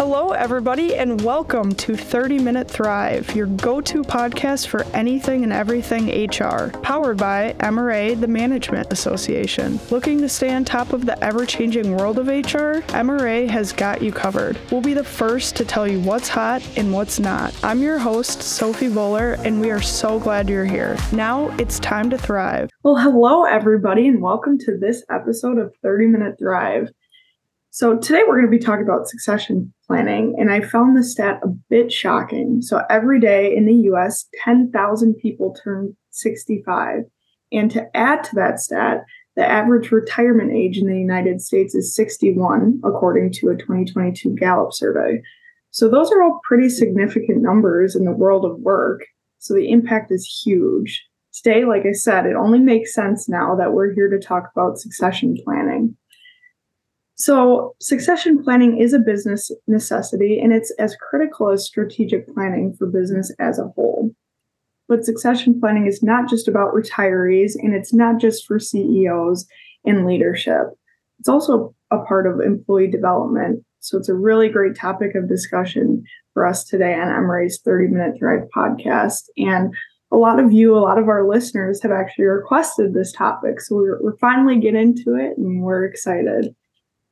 Hello, 0.00 0.30
everybody, 0.30 0.94
and 0.94 1.20
welcome 1.20 1.74
to 1.74 1.94
30 1.94 2.38
Minute 2.38 2.70
Thrive, 2.70 3.36
your 3.36 3.48
go 3.48 3.82
to 3.82 4.02
podcast 4.02 4.68
for 4.68 4.82
anything 4.94 5.44
and 5.44 5.52
everything 5.52 6.08
HR, 6.08 6.70
powered 6.80 7.18
by 7.18 7.54
MRA, 7.58 8.18
the 8.18 8.26
Management 8.26 8.90
Association. 8.90 9.78
Looking 9.90 10.18
to 10.22 10.28
stay 10.30 10.54
on 10.54 10.64
top 10.64 10.94
of 10.94 11.04
the 11.04 11.22
ever 11.22 11.44
changing 11.44 11.94
world 11.98 12.18
of 12.18 12.28
HR? 12.28 12.80
MRA 12.96 13.46
has 13.50 13.74
got 13.74 14.00
you 14.00 14.10
covered. 14.10 14.58
We'll 14.70 14.80
be 14.80 14.94
the 14.94 15.04
first 15.04 15.54
to 15.56 15.66
tell 15.66 15.86
you 15.86 16.00
what's 16.00 16.30
hot 16.30 16.66
and 16.78 16.94
what's 16.94 17.20
not. 17.20 17.54
I'm 17.62 17.82
your 17.82 17.98
host, 17.98 18.42
Sophie 18.42 18.88
Boler, 18.88 19.34
and 19.44 19.60
we 19.60 19.70
are 19.70 19.82
so 19.82 20.18
glad 20.18 20.48
you're 20.48 20.64
here. 20.64 20.96
Now 21.12 21.54
it's 21.58 21.78
time 21.78 22.08
to 22.08 22.16
thrive. 22.16 22.70
Well, 22.82 22.96
hello, 22.96 23.44
everybody, 23.44 24.08
and 24.08 24.22
welcome 24.22 24.56
to 24.60 24.78
this 24.78 25.04
episode 25.10 25.58
of 25.58 25.74
30 25.82 26.06
Minute 26.06 26.36
Thrive. 26.38 26.88
So, 27.72 27.96
today 27.98 28.22
we're 28.26 28.40
going 28.40 28.50
to 28.50 28.58
be 28.58 28.58
talking 28.58 28.82
about 28.82 29.06
succession 29.06 29.72
planning, 29.90 30.36
and 30.38 30.52
I 30.52 30.60
found 30.60 30.96
the 30.96 31.02
stat 31.02 31.40
a 31.42 31.48
bit 31.48 31.90
shocking. 31.90 32.62
So, 32.62 32.82
every 32.88 33.18
day 33.18 33.54
in 33.54 33.66
the 33.66 33.90
US, 33.90 34.26
10,000 34.44 35.14
people 35.14 35.56
turn 35.64 35.96
65. 36.10 37.00
And 37.52 37.70
to 37.72 37.84
add 37.96 38.22
to 38.24 38.36
that 38.36 38.60
stat, 38.60 39.04
the 39.34 39.44
average 39.44 39.90
retirement 39.90 40.52
age 40.52 40.78
in 40.78 40.86
the 40.86 40.96
United 40.96 41.40
States 41.40 41.74
is 41.74 41.94
61, 41.94 42.80
according 42.84 43.32
to 43.32 43.48
a 43.48 43.56
2022 43.56 44.36
Gallup 44.36 44.72
survey. 44.72 45.20
So, 45.72 45.88
those 45.88 46.12
are 46.12 46.22
all 46.22 46.38
pretty 46.46 46.68
significant 46.68 47.42
numbers 47.42 47.96
in 47.96 48.04
the 48.04 48.12
world 48.12 48.44
of 48.44 48.60
work. 48.60 49.00
So, 49.38 49.54
the 49.54 49.70
impact 49.70 50.12
is 50.12 50.42
huge. 50.44 51.04
Today, 51.32 51.64
like 51.64 51.82
I 51.84 51.92
said, 51.92 52.26
it 52.26 52.36
only 52.36 52.60
makes 52.60 52.94
sense 52.94 53.28
now 53.28 53.56
that 53.56 53.72
we're 53.72 53.92
here 53.92 54.08
to 54.08 54.24
talk 54.24 54.50
about 54.54 54.78
succession 54.78 55.36
planning. 55.44 55.96
So, 57.20 57.76
succession 57.82 58.42
planning 58.42 58.78
is 58.80 58.94
a 58.94 58.98
business 58.98 59.50
necessity 59.66 60.40
and 60.40 60.54
it's 60.54 60.70
as 60.78 60.96
critical 60.96 61.50
as 61.50 61.66
strategic 61.66 62.26
planning 62.32 62.74
for 62.78 62.86
business 62.86 63.30
as 63.38 63.58
a 63.58 63.68
whole. 63.76 64.12
But 64.88 65.04
succession 65.04 65.60
planning 65.60 65.86
is 65.86 66.02
not 66.02 66.30
just 66.30 66.48
about 66.48 66.72
retirees 66.72 67.56
and 67.56 67.74
it's 67.74 67.92
not 67.92 68.22
just 68.22 68.46
for 68.46 68.58
CEOs 68.58 69.46
and 69.84 70.06
leadership. 70.06 70.68
It's 71.18 71.28
also 71.28 71.74
a 71.90 71.98
part 71.98 72.26
of 72.26 72.40
employee 72.40 72.90
development. 72.90 73.66
So, 73.80 73.98
it's 73.98 74.08
a 74.08 74.14
really 74.14 74.48
great 74.48 74.74
topic 74.74 75.14
of 75.14 75.28
discussion 75.28 76.02
for 76.32 76.46
us 76.46 76.64
today 76.64 76.94
on 76.94 77.08
MRA's 77.08 77.60
30 77.62 77.88
Minute 77.88 78.14
Thrive 78.18 78.48
podcast. 78.56 79.24
And 79.36 79.74
a 80.10 80.16
lot 80.16 80.40
of 80.40 80.54
you, 80.54 80.74
a 80.74 80.80
lot 80.80 80.98
of 80.98 81.08
our 81.08 81.28
listeners 81.28 81.82
have 81.82 81.92
actually 81.92 82.24
requested 82.24 82.94
this 82.94 83.12
topic. 83.12 83.60
So, 83.60 83.76
we're, 83.76 84.02
we're 84.02 84.16
finally 84.16 84.58
getting 84.58 84.80
into 84.80 85.16
it 85.16 85.36
and 85.36 85.60
we're 85.60 85.84
excited. 85.84 86.54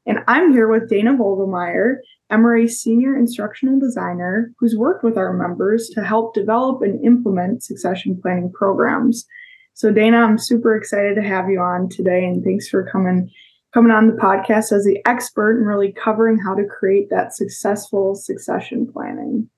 And 0.09 0.20
I'm 0.27 0.53
here 0.53 0.69
with 0.69 0.89
Dana 0.89 1.12
Vogelmeier, 1.12 1.97
MRA 2.33 2.69
Senior 2.69 3.14
Instructional 3.14 3.78
Designer, 3.78 4.51
who's 4.59 4.75
worked 4.75 5.05
with 5.05 5.19
our 5.19 5.34
members 5.34 5.91
to 5.91 6.03
help 6.03 6.33
develop 6.33 6.81
and 6.81 7.05
implement 7.05 7.62
succession 7.62 8.19
planning 8.20 8.51
programs. 8.51 9.27
So, 9.75 9.92
Dana, 9.92 10.17
I'm 10.17 10.39
super 10.39 10.75
excited 10.75 11.14
to 11.17 11.23
have 11.23 11.51
you 11.51 11.61
on 11.61 11.91
today, 11.91 12.25
and 12.25 12.42
thanks 12.42 12.69
for 12.69 12.89
coming 12.91 13.31
coming 13.75 13.92
on 13.92 14.06
the 14.06 14.14
podcast 14.14 14.73
as 14.73 14.84
the 14.84 14.98
expert 15.05 15.59
and 15.59 15.67
really 15.67 15.92
covering 15.92 16.39
how 16.39 16.55
to 16.55 16.64
create 16.64 17.11
that 17.11 17.34
successful 17.34 18.14
succession 18.14 18.91
planning. 18.91 19.48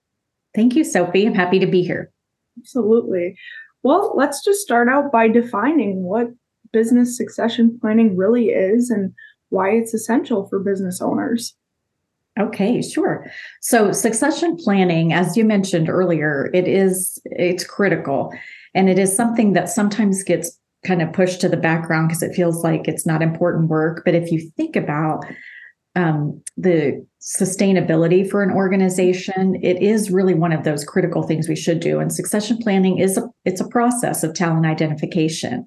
Thank 0.52 0.74
you, 0.74 0.82
Sophie. 0.82 1.26
I'm 1.26 1.34
happy 1.34 1.60
to 1.60 1.66
be 1.66 1.84
here. 1.84 2.10
Absolutely. 2.58 3.36
Well, 3.84 4.12
let's 4.16 4.44
just 4.44 4.60
start 4.60 4.88
out 4.88 5.12
by 5.12 5.28
defining 5.28 6.02
what 6.02 6.26
business 6.72 7.16
succession 7.16 7.78
planning 7.80 8.16
really 8.16 8.46
is 8.46 8.90
and 8.90 9.14
why 9.50 9.70
it's 9.70 9.94
essential 9.94 10.48
for 10.48 10.58
business 10.58 11.00
owners. 11.00 11.54
Okay, 12.38 12.80
sure. 12.80 13.26
So 13.60 13.92
succession 13.92 14.56
planning, 14.56 15.12
as 15.12 15.36
you 15.36 15.44
mentioned 15.44 15.90
earlier, 15.90 16.48
it 16.54 16.66
is 16.66 17.20
it's 17.26 17.64
critical 17.64 18.32
and 18.74 18.88
it 18.88 18.98
is 18.98 19.14
something 19.14 19.52
that 19.52 19.68
sometimes 19.68 20.22
gets 20.22 20.58
kind 20.86 21.02
of 21.02 21.12
pushed 21.12 21.40
to 21.42 21.48
the 21.48 21.56
background 21.56 22.08
because 22.08 22.22
it 22.22 22.34
feels 22.34 22.64
like 22.64 22.88
it's 22.88 23.04
not 23.04 23.20
important 23.20 23.68
work. 23.68 24.02
But 24.04 24.14
if 24.14 24.32
you 24.32 24.50
think 24.56 24.76
about 24.76 25.24
um, 25.96 26.40
the 26.56 27.04
sustainability 27.20 28.28
for 28.28 28.42
an 28.42 28.50
organization, 28.50 29.56
it 29.62 29.82
is 29.82 30.10
really 30.10 30.34
one 30.34 30.52
of 30.52 30.64
those 30.64 30.84
critical 30.84 31.22
things 31.22 31.48
we 31.48 31.56
should 31.56 31.80
do. 31.80 31.98
And 31.98 32.12
succession 32.12 32.58
planning 32.58 32.98
is 32.98 33.18
a 33.18 33.28
it's 33.44 33.60
a 33.60 33.68
process 33.68 34.22
of 34.22 34.34
talent 34.34 34.66
identification. 34.66 35.66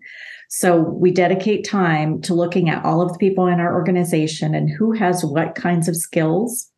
So 0.50 0.82
we 0.82 1.12
dedicate 1.12 1.66
time 1.66 2.22
to 2.22 2.34
looking 2.34 2.70
at 2.70 2.86
all 2.86 3.02
of 3.02 3.12
the 3.12 3.18
people 3.18 3.48
in 3.48 3.60
our 3.60 3.74
organization 3.74 4.54
and 4.54 4.70
who 4.70 4.92
has 4.92 5.26
what 5.26 5.56
kinds 5.56 5.88
of 5.88 5.96
skills, 5.96 6.70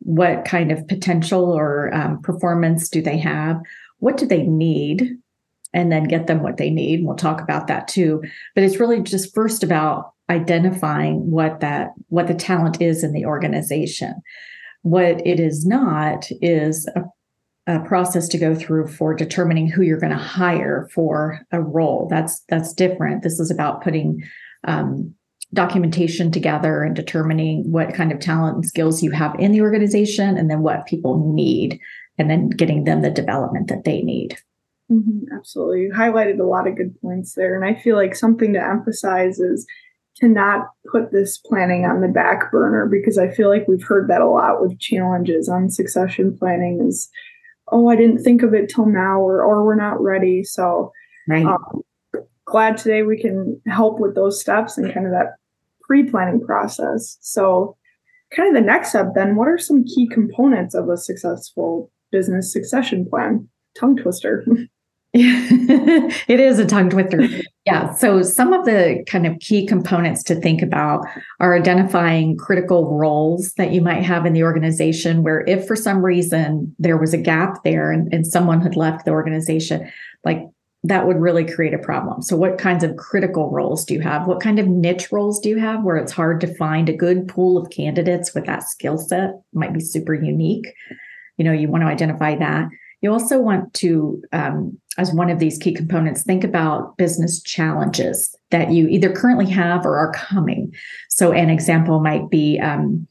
what 0.00 0.44
kind 0.44 0.72
of 0.72 0.86
potential 0.88 1.44
or 1.44 1.94
um, 1.94 2.20
performance 2.22 2.88
do 2.88 3.00
they 3.00 3.18
have, 3.18 3.60
what 3.98 4.16
do 4.16 4.26
they 4.26 4.42
need, 4.42 5.16
and 5.72 5.92
then 5.92 6.04
get 6.04 6.26
them 6.26 6.42
what 6.42 6.56
they 6.56 6.70
need. 6.70 7.04
We'll 7.04 7.16
talk 7.16 7.40
about 7.40 7.66
that 7.68 7.88
too. 7.88 8.22
But 8.54 8.64
it's 8.64 8.80
really 8.80 9.00
just 9.00 9.34
first 9.34 9.62
about 9.62 10.12
identifying 10.30 11.30
what 11.30 11.60
that 11.60 11.90
what 12.08 12.26
the 12.26 12.34
talent 12.34 12.80
is 12.80 13.02
in 13.02 13.12
the 13.12 13.24
organization. 13.24 14.14
What 14.82 15.26
it 15.26 15.40
is 15.40 15.66
not 15.66 16.28
is 16.40 16.88
a 16.96 17.02
uh, 17.68 17.78
process 17.80 18.28
to 18.28 18.38
go 18.38 18.54
through 18.54 18.86
for 18.86 19.14
determining 19.14 19.68
who 19.68 19.82
you're 19.82 20.00
going 20.00 20.12
to 20.12 20.16
hire 20.18 20.88
for 20.94 21.40
a 21.52 21.60
role. 21.60 22.08
That's 22.08 22.40
that's 22.48 22.72
different. 22.72 23.22
This 23.22 23.38
is 23.38 23.50
about 23.50 23.82
putting 23.82 24.22
um, 24.64 25.14
documentation 25.52 26.30
together 26.30 26.82
and 26.82 26.96
determining 26.96 27.70
what 27.70 27.92
kind 27.92 28.10
of 28.10 28.20
talent 28.20 28.54
and 28.56 28.64
skills 28.64 29.02
you 29.02 29.10
have 29.10 29.34
in 29.38 29.52
the 29.52 29.60
organization, 29.60 30.38
and 30.38 30.50
then 30.50 30.62
what 30.62 30.86
people 30.86 31.32
need, 31.34 31.78
and 32.16 32.30
then 32.30 32.48
getting 32.48 32.84
them 32.84 33.02
the 33.02 33.10
development 33.10 33.68
that 33.68 33.84
they 33.84 34.00
need. 34.00 34.38
Mm-hmm, 34.90 35.34
absolutely, 35.36 35.82
you 35.82 35.92
highlighted 35.92 36.40
a 36.40 36.44
lot 36.44 36.66
of 36.66 36.76
good 36.76 36.98
points 37.02 37.34
there, 37.34 37.54
and 37.54 37.64
I 37.64 37.78
feel 37.78 37.96
like 37.96 38.16
something 38.16 38.54
to 38.54 38.64
emphasize 38.64 39.38
is 39.38 39.66
to 40.20 40.28
not 40.28 40.68
put 40.90 41.12
this 41.12 41.38
planning 41.38 41.84
on 41.84 42.00
the 42.00 42.08
back 42.08 42.50
burner 42.50 42.86
because 42.86 43.18
I 43.18 43.30
feel 43.30 43.48
like 43.48 43.68
we've 43.68 43.82
heard 43.82 44.08
that 44.08 44.20
a 44.20 44.28
lot 44.28 44.60
with 44.60 44.78
challenges 44.78 45.48
on 45.48 45.70
succession 45.70 46.36
planning 46.36 46.84
is 46.86 47.08
oh, 47.70 47.88
I 47.88 47.96
didn't 47.96 48.22
think 48.22 48.42
of 48.42 48.54
it 48.54 48.68
till 48.68 48.86
now, 48.86 49.20
or 49.20 49.42
or 49.42 49.64
we're 49.64 49.74
not 49.74 50.00
ready. 50.00 50.44
So, 50.44 50.92
right. 51.28 51.44
um, 51.44 51.82
glad 52.44 52.76
today 52.76 53.02
we 53.02 53.20
can 53.20 53.60
help 53.66 54.00
with 54.00 54.14
those 54.14 54.40
steps 54.40 54.78
and 54.78 54.92
kind 54.92 55.06
of 55.06 55.12
that 55.12 55.36
pre-planning 55.82 56.40
process. 56.40 57.18
So, 57.20 57.76
kind 58.34 58.48
of 58.48 58.54
the 58.54 58.66
next 58.66 58.90
step 58.90 59.08
then, 59.14 59.36
what 59.36 59.48
are 59.48 59.58
some 59.58 59.84
key 59.84 60.08
components 60.08 60.74
of 60.74 60.88
a 60.88 60.96
successful 60.96 61.90
business 62.10 62.52
succession 62.52 63.06
plan? 63.08 63.48
Tongue 63.78 63.96
twister. 63.96 64.46
it 65.14 66.40
is 66.40 66.58
a 66.58 66.66
tongue 66.66 66.90
twister. 66.90 67.26
Yeah. 67.68 67.92
So, 67.92 68.22
some 68.22 68.54
of 68.54 68.64
the 68.64 69.04
kind 69.06 69.26
of 69.26 69.38
key 69.40 69.66
components 69.66 70.22
to 70.24 70.34
think 70.34 70.62
about 70.62 71.04
are 71.38 71.54
identifying 71.54 72.36
critical 72.38 72.96
roles 72.96 73.52
that 73.54 73.72
you 73.72 73.82
might 73.82 74.02
have 74.02 74.24
in 74.24 74.32
the 74.32 74.42
organization, 74.42 75.22
where 75.22 75.44
if 75.46 75.66
for 75.66 75.76
some 75.76 76.02
reason 76.02 76.74
there 76.78 76.96
was 76.96 77.12
a 77.12 77.18
gap 77.18 77.62
there 77.64 77.92
and, 77.92 78.12
and 78.12 78.26
someone 78.26 78.62
had 78.62 78.74
left 78.74 79.04
the 79.04 79.10
organization, 79.10 79.90
like 80.24 80.46
that 80.84 81.06
would 81.06 81.20
really 81.20 81.44
create 81.44 81.74
a 81.74 81.78
problem. 81.78 82.22
So, 82.22 82.38
what 82.38 82.56
kinds 82.56 82.84
of 82.84 82.96
critical 82.96 83.50
roles 83.50 83.84
do 83.84 83.92
you 83.92 84.00
have? 84.00 84.26
What 84.26 84.40
kind 84.40 84.58
of 84.58 84.66
niche 84.66 85.12
roles 85.12 85.38
do 85.38 85.50
you 85.50 85.58
have 85.58 85.82
where 85.82 85.98
it's 85.98 86.12
hard 86.12 86.40
to 86.40 86.54
find 86.54 86.88
a 86.88 86.96
good 86.96 87.28
pool 87.28 87.58
of 87.58 87.68
candidates 87.70 88.34
with 88.34 88.46
that 88.46 88.62
skill 88.62 88.96
set? 88.96 89.32
Might 89.52 89.74
be 89.74 89.80
super 89.80 90.14
unique. 90.14 90.72
You 91.36 91.44
know, 91.44 91.52
you 91.52 91.68
want 91.68 91.82
to 91.82 91.88
identify 91.88 92.34
that. 92.36 92.68
You 93.00 93.12
also 93.12 93.40
want 93.40 93.74
to, 93.74 94.22
um, 94.32 94.78
as 94.96 95.12
one 95.12 95.30
of 95.30 95.38
these 95.38 95.58
key 95.58 95.72
components, 95.72 96.22
think 96.22 96.44
about 96.44 96.96
business 96.96 97.42
challenges 97.42 98.36
that 98.50 98.72
you 98.72 98.88
either 98.88 99.12
currently 99.12 99.48
have 99.50 99.84
or 99.84 99.96
are 99.96 100.12
coming. 100.12 100.72
So, 101.08 101.32
an 101.32 101.50
example 101.50 102.00
might 102.00 102.30
be 102.30 102.60
um, 102.60 103.06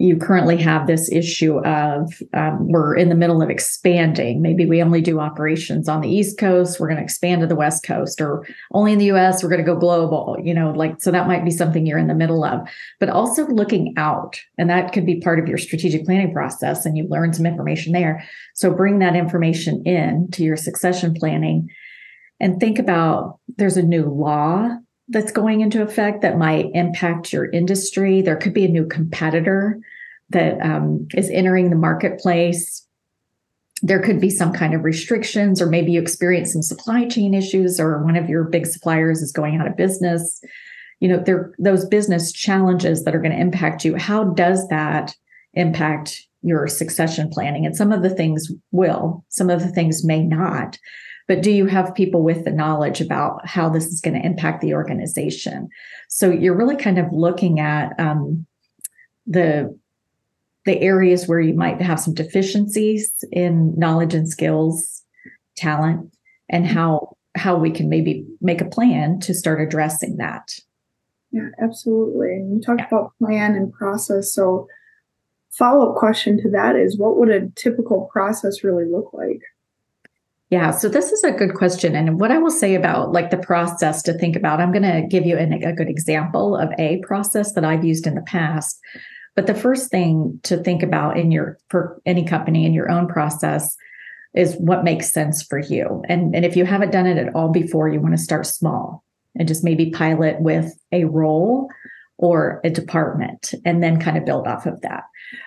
you 0.00 0.16
currently 0.16 0.56
have 0.56 0.86
this 0.86 1.10
issue 1.10 1.58
of 1.66 2.22
um, 2.32 2.68
we're 2.68 2.96
in 2.96 3.08
the 3.08 3.16
middle 3.16 3.42
of 3.42 3.50
expanding. 3.50 4.40
Maybe 4.40 4.64
we 4.64 4.80
only 4.80 5.00
do 5.00 5.18
operations 5.18 5.88
on 5.88 6.00
the 6.00 6.08
East 6.08 6.38
Coast. 6.38 6.78
We're 6.78 6.86
going 6.86 6.98
to 6.98 7.02
expand 7.02 7.40
to 7.40 7.48
the 7.48 7.56
West 7.56 7.82
Coast, 7.82 8.20
or 8.20 8.46
only 8.72 8.92
in 8.92 9.00
the 9.00 9.10
US, 9.12 9.42
we're 9.42 9.48
going 9.48 9.64
to 9.64 9.66
go 9.66 9.76
global. 9.76 10.36
You 10.40 10.54
know, 10.54 10.70
like, 10.70 11.02
so 11.02 11.10
that 11.10 11.26
might 11.26 11.44
be 11.44 11.50
something 11.50 11.84
you're 11.84 11.98
in 11.98 12.06
the 12.06 12.14
middle 12.14 12.44
of, 12.44 12.60
but 13.00 13.08
also 13.08 13.46
looking 13.48 13.94
out. 13.96 14.40
And 14.56 14.70
that 14.70 14.92
could 14.92 15.04
be 15.04 15.20
part 15.20 15.40
of 15.40 15.48
your 15.48 15.58
strategic 15.58 16.04
planning 16.04 16.32
process. 16.32 16.86
And 16.86 16.96
you 16.96 17.08
learn 17.08 17.32
some 17.32 17.46
information 17.46 17.92
there. 17.92 18.24
So 18.54 18.72
bring 18.72 19.00
that 19.00 19.16
information 19.16 19.82
in 19.84 20.30
to 20.32 20.44
your 20.44 20.56
succession 20.56 21.12
planning 21.14 21.68
and 22.40 22.60
think 22.60 22.78
about 22.78 23.40
there's 23.56 23.76
a 23.76 23.82
new 23.82 24.04
law 24.04 24.76
that's 25.08 25.32
going 25.32 25.60
into 25.60 25.82
effect 25.82 26.22
that 26.22 26.38
might 26.38 26.70
impact 26.74 27.32
your 27.32 27.50
industry. 27.50 28.20
There 28.20 28.36
could 28.36 28.54
be 28.54 28.64
a 28.64 28.68
new 28.68 28.86
competitor 28.86 29.80
that 30.30 30.60
um, 30.60 31.06
is 31.14 31.30
entering 31.30 31.70
the 31.70 31.76
marketplace. 31.76 32.86
There 33.80 34.02
could 34.02 34.20
be 34.20 34.30
some 34.30 34.52
kind 34.52 34.74
of 34.74 34.84
restrictions, 34.84 35.62
or 35.62 35.66
maybe 35.66 35.92
you 35.92 36.00
experience 36.00 36.52
some 36.52 36.62
supply 36.62 37.06
chain 37.06 37.32
issues, 37.32 37.80
or 37.80 38.02
one 38.04 38.16
of 38.16 38.28
your 38.28 38.44
big 38.44 38.66
suppliers 38.66 39.22
is 39.22 39.32
going 39.32 39.56
out 39.56 39.66
of 39.66 39.76
business. 39.76 40.42
You 41.00 41.08
know, 41.08 41.22
there 41.24 41.54
those 41.58 41.86
business 41.86 42.32
challenges 42.32 43.04
that 43.04 43.14
are 43.14 43.20
going 43.20 43.32
to 43.32 43.40
impact 43.40 43.84
you. 43.84 43.96
How 43.96 44.24
does 44.24 44.68
that 44.68 45.14
impact 45.54 46.28
your 46.42 46.68
succession 46.68 47.28
planning. 47.28 47.66
And 47.66 47.76
some 47.76 47.92
of 47.92 48.02
the 48.02 48.10
things 48.10 48.50
will, 48.70 49.24
some 49.28 49.50
of 49.50 49.60
the 49.60 49.68
things 49.68 50.04
may 50.04 50.22
not. 50.22 50.78
But 51.28 51.42
do 51.42 51.50
you 51.50 51.66
have 51.66 51.94
people 51.94 52.22
with 52.22 52.44
the 52.44 52.50
knowledge 52.50 53.00
about 53.00 53.46
how 53.46 53.68
this 53.68 53.86
is 53.86 54.00
going 54.00 54.20
to 54.20 54.26
impact 54.26 54.62
the 54.62 54.74
organization? 54.74 55.68
So 56.08 56.30
you're 56.30 56.56
really 56.56 56.76
kind 56.76 56.98
of 56.98 57.06
looking 57.12 57.60
at 57.60 57.98
um, 58.00 58.46
the 59.26 59.78
the 60.64 60.80
areas 60.80 61.28
where 61.28 61.40
you 61.40 61.54
might 61.54 61.80
have 61.80 62.00
some 62.00 62.12
deficiencies 62.14 63.24
in 63.30 63.74
knowledge 63.78 64.12
and 64.12 64.28
skills, 64.28 65.02
talent, 65.56 66.12
and 66.48 66.66
how 66.66 67.16
how 67.34 67.56
we 67.56 67.70
can 67.70 67.88
maybe 67.88 68.26
make 68.40 68.60
a 68.60 68.68
plan 68.68 69.20
to 69.20 69.34
start 69.34 69.60
addressing 69.60 70.16
that. 70.16 70.58
Yeah, 71.30 71.50
absolutely. 71.62 72.28
And 72.32 72.54
you 72.54 72.60
talked 72.60 72.80
yeah. 72.80 72.86
about 72.86 73.12
plan 73.18 73.54
and 73.54 73.72
process. 73.72 74.32
So 74.32 74.66
follow-up 75.50 75.96
question 75.96 76.40
to 76.42 76.50
that 76.50 76.74
is 76.74 76.98
what 76.98 77.18
would 77.18 77.28
a 77.28 77.48
typical 77.50 78.08
process 78.12 78.64
really 78.64 78.86
look 78.86 79.12
like? 79.12 79.42
Yeah, 80.50 80.70
so 80.70 80.88
this 80.88 81.12
is 81.12 81.22
a 81.24 81.32
good 81.32 81.54
question. 81.54 81.94
And 81.94 82.18
what 82.18 82.30
I 82.30 82.38
will 82.38 82.50
say 82.50 82.74
about 82.74 83.12
like 83.12 83.30
the 83.30 83.36
process 83.36 84.02
to 84.04 84.14
think 84.14 84.34
about, 84.34 84.60
I'm 84.60 84.72
going 84.72 84.82
to 84.82 85.06
give 85.06 85.26
you 85.26 85.36
an, 85.36 85.52
a 85.52 85.74
good 85.74 85.90
example 85.90 86.56
of 86.56 86.70
a 86.78 87.02
process 87.02 87.52
that 87.52 87.64
I've 87.64 87.84
used 87.84 88.06
in 88.06 88.14
the 88.14 88.22
past. 88.22 88.78
But 89.36 89.46
the 89.46 89.54
first 89.54 89.90
thing 89.90 90.40
to 90.44 90.56
think 90.56 90.82
about 90.82 91.18
in 91.18 91.30
your, 91.30 91.58
for 91.68 92.00
any 92.06 92.24
company 92.24 92.64
in 92.64 92.72
your 92.72 92.90
own 92.90 93.08
process 93.08 93.76
is 94.34 94.56
what 94.56 94.84
makes 94.84 95.12
sense 95.12 95.42
for 95.42 95.58
you. 95.58 96.02
And, 96.08 96.34
and 96.34 96.44
if 96.44 96.56
you 96.56 96.64
haven't 96.64 96.92
done 96.92 97.06
it 97.06 97.18
at 97.18 97.34
all 97.34 97.50
before, 97.50 97.88
you 97.88 98.00
want 98.00 98.16
to 98.16 98.22
start 98.22 98.46
small 98.46 99.04
and 99.38 99.46
just 99.46 99.64
maybe 99.64 99.90
pilot 99.90 100.40
with 100.40 100.72
a 100.92 101.04
role 101.04 101.68
or 102.16 102.60
a 102.64 102.70
department 102.70 103.54
and 103.64 103.82
then 103.82 104.00
kind 104.00 104.16
of 104.16 104.24
build 104.24 104.46
off 104.46 104.66
of 104.66 104.80
that. 104.80 105.04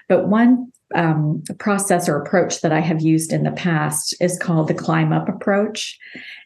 But 0.07 0.27
one 0.27 0.70
um, 0.96 1.44
process 1.60 2.08
or 2.08 2.22
approach 2.22 2.62
that 2.62 2.72
I 2.72 2.80
have 2.80 3.02
used 3.02 3.34
in 3.34 3.44
the 3.44 3.52
past 3.52 4.16
is 4.20 4.38
called 4.40 4.68
the 4.68 4.74
climb 4.74 5.14
up 5.14 5.30
approach. 5.30 5.98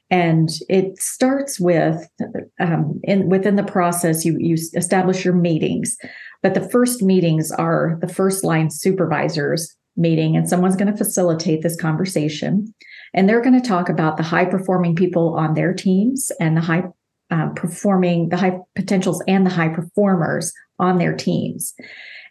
And 0.10 0.50
it 0.70 1.02
starts 1.02 1.60
with 1.60 2.08
um, 2.60 3.00
in 3.04 3.28
within 3.28 3.56
the 3.56 3.64
process, 3.64 4.24
you 4.24 4.38
you 4.40 4.56
establish 4.76 5.26
your 5.26 5.34
meetings, 5.34 5.98
but 6.44 6.54
the 6.54 6.70
first 6.70 7.02
meetings 7.02 7.52
are 7.52 7.98
the 8.02 8.08
first 8.08 8.44
line 8.44 8.70
supervisors 8.70 9.76
meeting, 9.98 10.36
and 10.36 10.48
someone's 10.48 10.76
going 10.76 10.92
to 10.92 10.98
facilitate 10.98 11.64
this 11.64 11.76
conversation, 11.76 12.72
and 13.16 13.28
they're 13.28 13.42
going 13.42 13.60
to 13.60 13.68
talk 13.68 13.90
about 13.90 14.18
the 14.18 14.24
high 14.24 14.46
performing 14.46 14.96
people 14.96 15.34
on 15.36 15.56
their 15.56 15.74
teams 15.74 16.32
and 16.40 16.56
the 16.56 16.62
high 16.62 16.84
uh, 17.36 17.50
performing 17.50 18.30
the 18.30 18.38
high 18.38 18.60
potentials 18.76 19.22
and 19.28 19.46
the 19.46 19.50
high 19.52 19.68
performers 19.68 20.54
on 20.80 20.98
their 20.98 21.14
teams. 21.14 21.74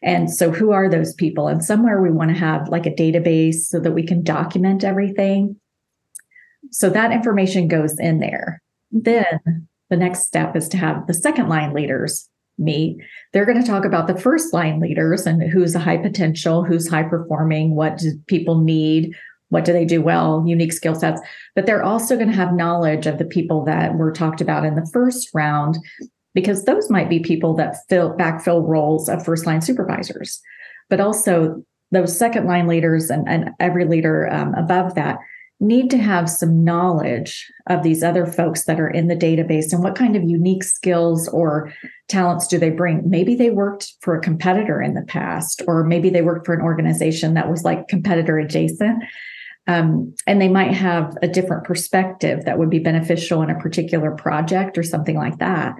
And 0.02 0.30
so, 0.30 0.50
who 0.50 0.72
are 0.72 0.88
those 0.88 1.14
people? 1.14 1.48
And 1.48 1.64
somewhere 1.64 2.00
we 2.00 2.10
want 2.10 2.30
to 2.30 2.38
have 2.38 2.68
like 2.68 2.86
a 2.86 2.90
database 2.90 3.66
so 3.66 3.80
that 3.80 3.92
we 3.92 4.06
can 4.06 4.22
document 4.22 4.84
everything. 4.84 5.56
So 6.70 6.88
that 6.90 7.12
information 7.12 7.68
goes 7.68 7.98
in 7.98 8.20
there. 8.20 8.62
Then 8.90 9.68
the 9.90 9.96
next 9.96 10.20
step 10.20 10.56
is 10.56 10.68
to 10.70 10.76
have 10.78 11.06
the 11.06 11.14
second 11.14 11.48
line 11.48 11.74
leaders 11.74 12.28
meet. 12.58 12.98
They're 13.32 13.46
going 13.46 13.60
to 13.60 13.66
talk 13.66 13.84
about 13.84 14.06
the 14.06 14.18
first 14.18 14.54
line 14.54 14.80
leaders 14.80 15.26
and 15.26 15.42
who's 15.42 15.74
a 15.74 15.80
high 15.80 15.98
potential, 15.98 16.64
who's 16.64 16.88
high 16.88 17.02
performing, 17.02 17.74
what 17.74 17.98
do 17.98 18.12
people 18.26 18.60
need, 18.60 19.14
what 19.54 19.64
do 19.64 19.72
they 19.72 19.84
do 19.84 20.02
well, 20.02 20.42
unique 20.44 20.72
skill 20.72 20.96
sets. 20.96 21.20
But 21.54 21.64
they're 21.64 21.84
also 21.84 22.16
going 22.16 22.28
to 22.28 22.34
have 22.34 22.52
knowledge 22.52 23.06
of 23.06 23.18
the 23.18 23.24
people 23.24 23.64
that 23.66 23.94
were 23.94 24.10
talked 24.10 24.40
about 24.40 24.64
in 24.64 24.74
the 24.74 24.90
first 24.92 25.30
round 25.32 25.78
because 26.34 26.64
those 26.64 26.90
might 26.90 27.08
be 27.08 27.20
people 27.20 27.54
that 27.54 27.76
fill 27.88 28.16
backfill 28.16 28.66
roles 28.66 29.08
of 29.08 29.24
first 29.24 29.46
line 29.46 29.62
supervisors, 29.62 30.42
but 30.90 31.00
also 31.00 31.62
those 31.92 32.18
second 32.18 32.48
line 32.48 32.66
leaders 32.66 33.10
and, 33.10 33.28
and 33.28 33.50
every 33.60 33.84
leader 33.84 34.28
um, 34.32 34.52
above 34.54 34.96
that 34.96 35.18
need 35.60 35.88
to 35.90 35.98
have 35.98 36.28
some 36.28 36.64
knowledge 36.64 37.48
of 37.68 37.84
these 37.84 38.02
other 38.02 38.26
folks 38.26 38.64
that 38.64 38.80
are 38.80 38.90
in 38.90 39.06
the 39.06 39.16
database 39.16 39.72
and 39.72 39.84
what 39.84 39.94
kind 39.94 40.16
of 40.16 40.24
unique 40.24 40.64
skills 40.64 41.28
or 41.28 41.72
talents 42.08 42.48
do 42.48 42.58
they 42.58 42.70
bring. 42.70 43.08
Maybe 43.08 43.36
they 43.36 43.50
worked 43.50 43.92
for 44.00 44.16
a 44.16 44.20
competitor 44.20 44.82
in 44.82 44.94
the 44.94 45.02
past 45.02 45.62
or 45.68 45.84
maybe 45.84 46.10
they 46.10 46.22
worked 46.22 46.44
for 46.44 46.54
an 46.54 46.60
organization 46.60 47.34
that 47.34 47.48
was 47.48 47.62
like 47.62 47.86
competitor 47.86 48.36
adjacent 48.36 49.04
um, 49.66 50.14
and 50.26 50.40
they 50.40 50.48
might 50.48 50.72
have 50.72 51.16
a 51.22 51.28
different 51.28 51.64
perspective 51.64 52.44
that 52.44 52.58
would 52.58 52.70
be 52.70 52.78
beneficial 52.78 53.42
in 53.42 53.50
a 53.50 53.58
particular 53.58 54.10
project 54.10 54.76
or 54.76 54.82
something 54.82 55.16
like 55.16 55.38
that 55.38 55.74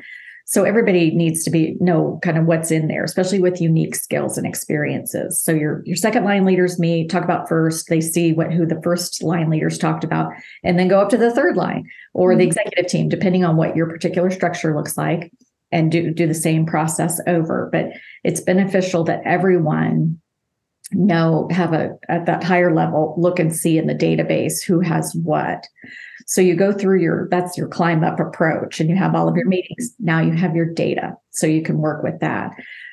so 0.46 0.64
everybody 0.64 1.10
needs 1.14 1.42
to 1.44 1.50
be 1.50 1.76
know 1.80 2.18
kind 2.22 2.36
of 2.36 2.44
what's 2.44 2.70
in 2.70 2.86
there, 2.86 3.02
especially 3.02 3.40
with 3.40 3.62
unique 3.62 3.94
skills 3.94 4.36
and 4.36 4.46
experiences. 4.46 5.40
So 5.40 5.52
your 5.52 5.82
your 5.86 5.96
second 5.96 6.24
line 6.24 6.44
leaders 6.44 6.78
meet, 6.78 7.08
talk 7.08 7.24
about 7.24 7.48
first, 7.48 7.88
they 7.88 8.02
see 8.02 8.34
what 8.34 8.52
who 8.52 8.66
the 8.66 8.80
first 8.82 9.22
line 9.22 9.48
leaders 9.48 9.78
talked 9.78 10.04
about, 10.04 10.32
and 10.62 10.78
then 10.78 10.88
go 10.88 11.00
up 11.00 11.08
to 11.10 11.16
the 11.16 11.34
third 11.34 11.56
line 11.56 11.88
or 12.12 12.30
mm-hmm. 12.30 12.40
the 12.40 12.46
executive 12.46 12.86
team, 12.86 13.08
depending 13.08 13.42
on 13.42 13.56
what 13.56 13.74
your 13.74 13.86
particular 13.86 14.30
structure 14.30 14.76
looks 14.76 14.98
like, 14.98 15.32
and 15.72 15.90
do 15.90 16.10
do 16.10 16.26
the 16.26 16.34
same 16.34 16.66
process 16.66 17.20
over. 17.26 17.70
But 17.72 17.86
it's 18.22 18.40
beneficial 18.40 19.02
that 19.04 19.22
everyone 19.24 20.20
know 20.94 21.48
have 21.50 21.72
a 21.72 21.90
at 22.08 22.26
that 22.26 22.42
higher 22.42 22.74
level 22.74 23.14
look 23.18 23.38
and 23.38 23.54
see 23.54 23.78
in 23.78 23.86
the 23.86 23.94
database 23.94 24.62
who 24.62 24.80
has 24.80 25.14
what. 25.22 25.66
So 26.26 26.40
you 26.40 26.56
go 26.56 26.72
through 26.72 27.00
your 27.00 27.28
that's 27.30 27.56
your 27.56 27.68
climb 27.68 28.02
up 28.02 28.18
approach 28.20 28.80
and 28.80 28.88
you 28.88 28.96
have 28.96 29.14
all 29.14 29.28
of 29.28 29.36
your 29.36 29.46
meetings. 29.46 29.94
Now 29.98 30.20
you 30.20 30.32
have 30.32 30.56
your 30.56 30.66
data 30.66 31.14
so 31.30 31.46
you 31.46 31.62
can 31.62 31.78
work 31.78 32.02
with 32.02 32.20
that. 32.20 32.52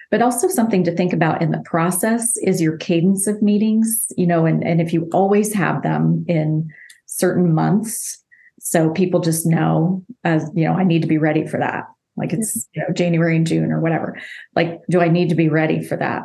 But 0.09 0.21
also 0.21 0.49
something 0.49 0.83
to 0.83 0.95
think 0.95 1.13
about 1.13 1.41
in 1.41 1.51
the 1.51 1.63
process 1.63 2.35
is 2.37 2.61
your 2.61 2.77
cadence 2.77 3.27
of 3.27 3.41
meetings 3.41 4.07
you 4.17 4.27
know 4.27 4.45
and, 4.45 4.63
and 4.63 4.81
if 4.81 4.91
you 4.91 5.09
always 5.13 5.53
have 5.53 5.83
them 5.83 6.25
in 6.27 6.69
certain 7.05 7.53
months 7.53 8.21
so 8.59 8.89
people 8.91 9.19
just 9.19 9.45
know 9.45 10.03
as 10.23 10.49
you 10.53 10.65
know 10.65 10.73
i 10.73 10.83
need 10.83 11.01
to 11.01 11.07
be 11.07 11.17
ready 11.17 11.47
for 11.47 11.57
that. 11.57 11.85
Like 12.17 12.33
it's 12.33 12.57
mm-hmm. 12.57 12.79
you 12.79 12.87
know 12.87 12.93
january 12.93 13.37
and 13.37 13.47
june 13.47 13.71
or 13.71 13.79
whatever. 13.79 14.19
Like 14.55 14.81
do 14.89 14.99
i 14.99 15.07
need 15.07 15.29
to 15.29 15.35
be 15.35 15.47
ready 15.47 15.81
for 15.83 15.95
that 15.95 16.23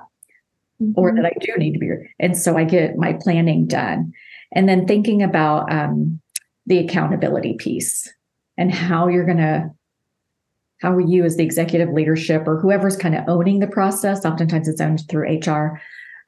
mm-hmm. 0.80 0.92
or 0.96 1.14
that 1.14 1.24
I 1.24 1.32
do 1.40 1.56
need 1.56 1.72
to 1.72 1.78
be. 1.78 1.90
And 2.18 2.36
so 2.36 2.56
I 2.56 2.64
get 2.64 2.96
my 2.96 3.14
planning 3.14 3.66
done. 3.66 4.12
And 4.52 4.68
then 4.68 4.86
thinking 4.86 5.22
about 5.22 5.70
um, 5.72 6.20
the 6.66 6.78
accountability 6.78 7.54
piece 7.54 8.12
and 8.56 8.72
how 8.72 9.08
you're 9.08 9.24
going 9.24 9.38
to, 9.38 9.70
how 10.80 10.92
are 10.92 11.00
you 11.00 11.24
as 11.24 11.36
the 11.36 11.44
executive 11.44 11.90
leadership 11.90 12.46
or 12.46 12.58
whoever's 12.58 12.96
kind 12.96 13.14
of 13.14 13.24
owning 13.28 13.60
the 13.60 13.66
process? 13.66 14.24
Oftentimes 14.24 14.68
it's 14.68 14.80
owned 14.80 15.02
through 15.08 15.40
HR. 15.40 15.80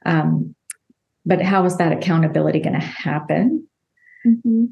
Um, 0.05 0.55
but 1.25 1.41
how 1.41 1.65
is 1.65 1.77
that 1.77 1.91
accountability 1.91 2.59
going 2.59 2.79
to 2.79 2.85
happen? 2.85 3.67
Mm-hmm. 4.25 4.65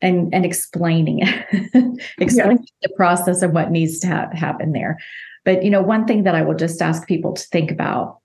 And, 0.00 0.34
and 0.34 0.44
explaining 0.44 1.20
it, 1.20 2.00
explaining 2.18 2.58
yeah. 2.58 2.88
the 2.88 2.94
process 2.96 3.42
of 3.42 3.52
what 3.52 3.70
needs 3.70 4.00
to 4.00 4.08
ha- 4.08 4.30
happen 4.32 4.72
there. 4.72 4.98
But 5.44 5.64
you 5.64 5.70
know, 5.70 5.82
one 5.82 6.06
thing 6.06 6.24
that 6.24 6.34
I 6.34 6.42
will 6.42 6.54
just 6.54 6.82
ask 6.82 7.06
people 7.06 7.34
to 7.34 7.42
think 7.48 7.70
about 7.70 8.21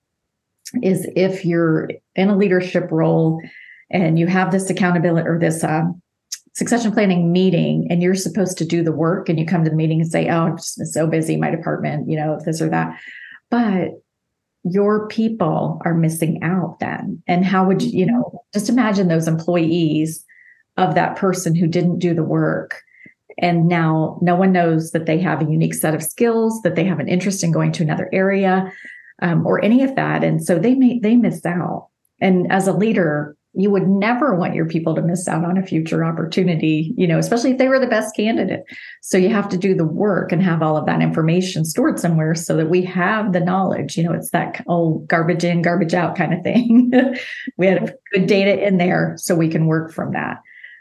is 0.81 1.07
if 1.15 1.45
you're 1.45 1.89
in 2.15 2.29
a 2.29 2.37
leadership 2.37 2.89
role 2.91 3.41
and 3.89 4.19
you 4.19 4.27
have 4.27 4.51
this 4.51 4.69
accountability 4.69 5.27
or 5.27 5.39
this 5.39 5.63
uh, 5.63 5.83
succession 6.53 6.91
planning 6.91 7.31
meeting 7.31 7.87
and 7.89 8.01
you're 8.01 8.15
supposed 8.15 8.57
to 8.57 8.65
do 8.65 8.83
the 8.83 8.91
work 8.91 9.29
and 9.29 9.39
you 9.39 9.45
come 9.45 9.63
to 9.63 9.69
the 9.69 9.75
meeting 9.75 10.01
and 10.01 10.11
say, 10.11 10.27
oh, 10.27 10.43
I'm 10.43 10.57
just 10.57 10.93
so 10.93 11.07
busy, 11.07 11.37
my 11.37 11.51
department, 11.51 12.09
you 12.09 12.17
know, 12.17 12.39
this 12.43 12.61
or 12.61 12.69
that. 12.69 12.99
But 13.49 13.91
your 14.63 15.07
people 15.07 15.81
are 15.85 15.93
missing 15.93 16.43
out 16.43 16.79
then. 16.79 17.21
And 17.27 17.45
how 17.45 17.65
would 17.65 17.81
you, 17.81 17.99
you 17.99 18.05
know, 18.05 18.43
just 18.53 18.69
imagine 18.69 19.07
those 19.07 19.27
employees 19.27 20.25
of 20.77 20.95
that 20.95 21.15
person 21.15 21.55
who 21.55 21.67
didn't 21.67 21.99
do 21.99 22.13
the 22.13 22.23
work. 22.23 22.81
And 23.39 23.67
now 23.67 24.17
no 24.21 24.35
one 24.35 24.51
knows 24.51 24.91
that 24.91 25.05
they 25.05 25.19
have 25.19 25.41
a 25.41 25.51
unique 25.51 25.75
set 25.75 25.93
of 25.93 26.03
skills, 26.03 26.61
that 26.63 26.75
they 26.75 26.83
have 26.85 26.99
an 26.99 27.07
interest 27.07 27.43
in 27.43 27.51
going 27.51 27.71
to 27.73 27.83
another 27.83 28.09
area, 28.11 28.71
um, 29.21 29.45
or 29.45 29.63
any 29.63 29.83
of 29.83 29.95
that. 29.95 30.23
And 30.23 30.43
so 30.43 30.59
they 30.59 30.75
may 30.75 30.99
they 30.99 31.15
miss 31.15 31.45
out. 31.45 31.89
And 32.19 32.51
as 32.51 32.67
a 32.67 32.73
leader, 32.73 33.37
you 33.53 33.71
would 33.71 33.87
never 33.87 34.35
want 34.35 34.53
your 34.53 34.67
people 34.67 34.93
to 34.93 35.01
miss 35.01 35.27
out 35.27 35.43
on 35.43 35.57
a 35.57 35.65
future 35.65 36.05
opportunity, 36.05 36.93
you 36.95 37.07
know, 37.07 37.17
especially 37.17 37.51
if 37.51 37.57
they 37.57 37.67
were 37.67 37.79
the 37.79 37.87
best 37.87 38.15
candidate. 38.15 38.63
So 39.01 39.17
you 39.17 39.29
have 39.29 39.49
to 39.49 39.57
do 39.57 39.73
the 39.73 39.85
work 39.85 40.31
and 40.31 40.43
have 40.43 40.61
all 40.61 40.77
of 40.77 40.85
that 40.85 41.01
information 41.01 41.65
stored 41.65 41.99
somewhere 41.99 42.35
so 42.35 42.55
that 42.57 42.69
we 42.69 42.83
have 42.83 43.33
the 43.33 43.39
knowledge. 43.39 43.97
You 43.97 44.03
know, 44.03 44.11
it's 44.11 44.29
that 44.29 44.63
old 44.67 45.07
garbage 45.07 45.43
in, 45.43 45.63
garbage 45.63 45.95
out 45.95 46.15
kind 46.15 46.35
of 46.35 46.43
thing. 46.43 46.91
we 47.57 47.65
had 47.65 47.95
good 48.13 48.27
data 48.27 48.63
in 48.63 48.77
there 48.77 49.15
so 49.17 49.35
we 49.35 49.49
can 49.49 49.65
work 49.65 49.91
from 49.91 50.13
that. 50.13 50.37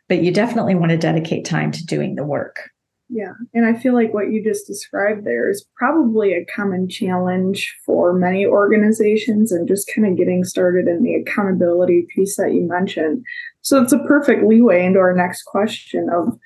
But 0.08 0.22
you 0.22 0.30
definitely 0.30 0.74
want 0.74 0.90
to 0.90 0.98
dedicate 0.98 1.46
time 1.46 1.72
to 1.72 1.86
doing 1.86 2.14
the 2.14 2.24
work. 2.24 2.70
Yeah. 3.08 3.32
And 3.54 3.64
I 3.64 3.78
feel 3.78 3.94
like 3.94 4.12
what 4.12 4.32
you 4.32 4.42
just 4.42 4.66
described 4.66 5.24
there 5.24 5.48
is 5.48 5.64
probably 5.76 6.32
a 6.32 6.44
common 6.46 6.88
challenge 6.88 7.74
for 7.84 8.12
many 8.12 8.44
organizations 8.44 9.52
and 9.52 9.68
just 9.68 9.90
kind 9.94 10.06
of 10.08 10.16
getting 10.16 10.42
started 10.42 10.88
in 10.88 11.04
the 11.04 11.14
accountability 11.14 12.06
piece 12.14 12.36
that 12.36 12.52
you 12.52 12.66
mentioned. 12.66 13.24
So 13.60 13.80
it's 13.80 13.92
a 13.92 14.00
perfect 14.00 14.44
leeway 14.44 14.84
into 14.84 14.98
our 14.98 15.14
next 15.14 15.44
question 15.44 16.08
of 16.12 16.36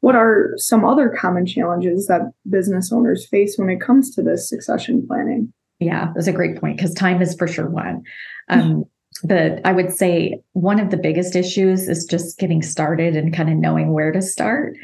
what 0.00 0.16
are 0.16 0.54
some 0.56 0.84
other 0.84 1.10
common 1.10 1.46
challenges 1.46 2.06
that 2.06 2.22
business 2.48 2.92
owners 2.92 3.26
face 3.28 3.56
when 3.56 3.68
it 3.68 3.80
comes 3.80 4.14
to 4.14 4.22
this 4.22 4.48
succession 4.48 5.06
planning? 5.06 5.52
Yeah, 5.78 6.10
that's 6.14 6.26
a 6.26 6.32
great 6.32 6.60
point 6.60 6.76
because 6.76 6.94
time 6.94 7.22
is 7.22 7.34
for 7.36 7.46
sure 7.46 7.68
one. 7.68 8.02
Um, 8.48 8.84
but 9.24 9.60
I 9.64 9.72
would 9.72 9.92
say 9.92 10.40
one 10.52 10.80
of 10.80 10.90
the 10.90 10.96
biggest 10.96 11.36
issues 11.36 11.88
is 11.88 12.04
just 12.04 12.38
getting 12.38 12.62
started 12.62 13.16
and 13.16 13.34
kind 13.34 13.50
of 13.50 13.56
knowing 13.56 13.92
where 13.92 14.12
to 14.12 14.22
start. 14.22 14.74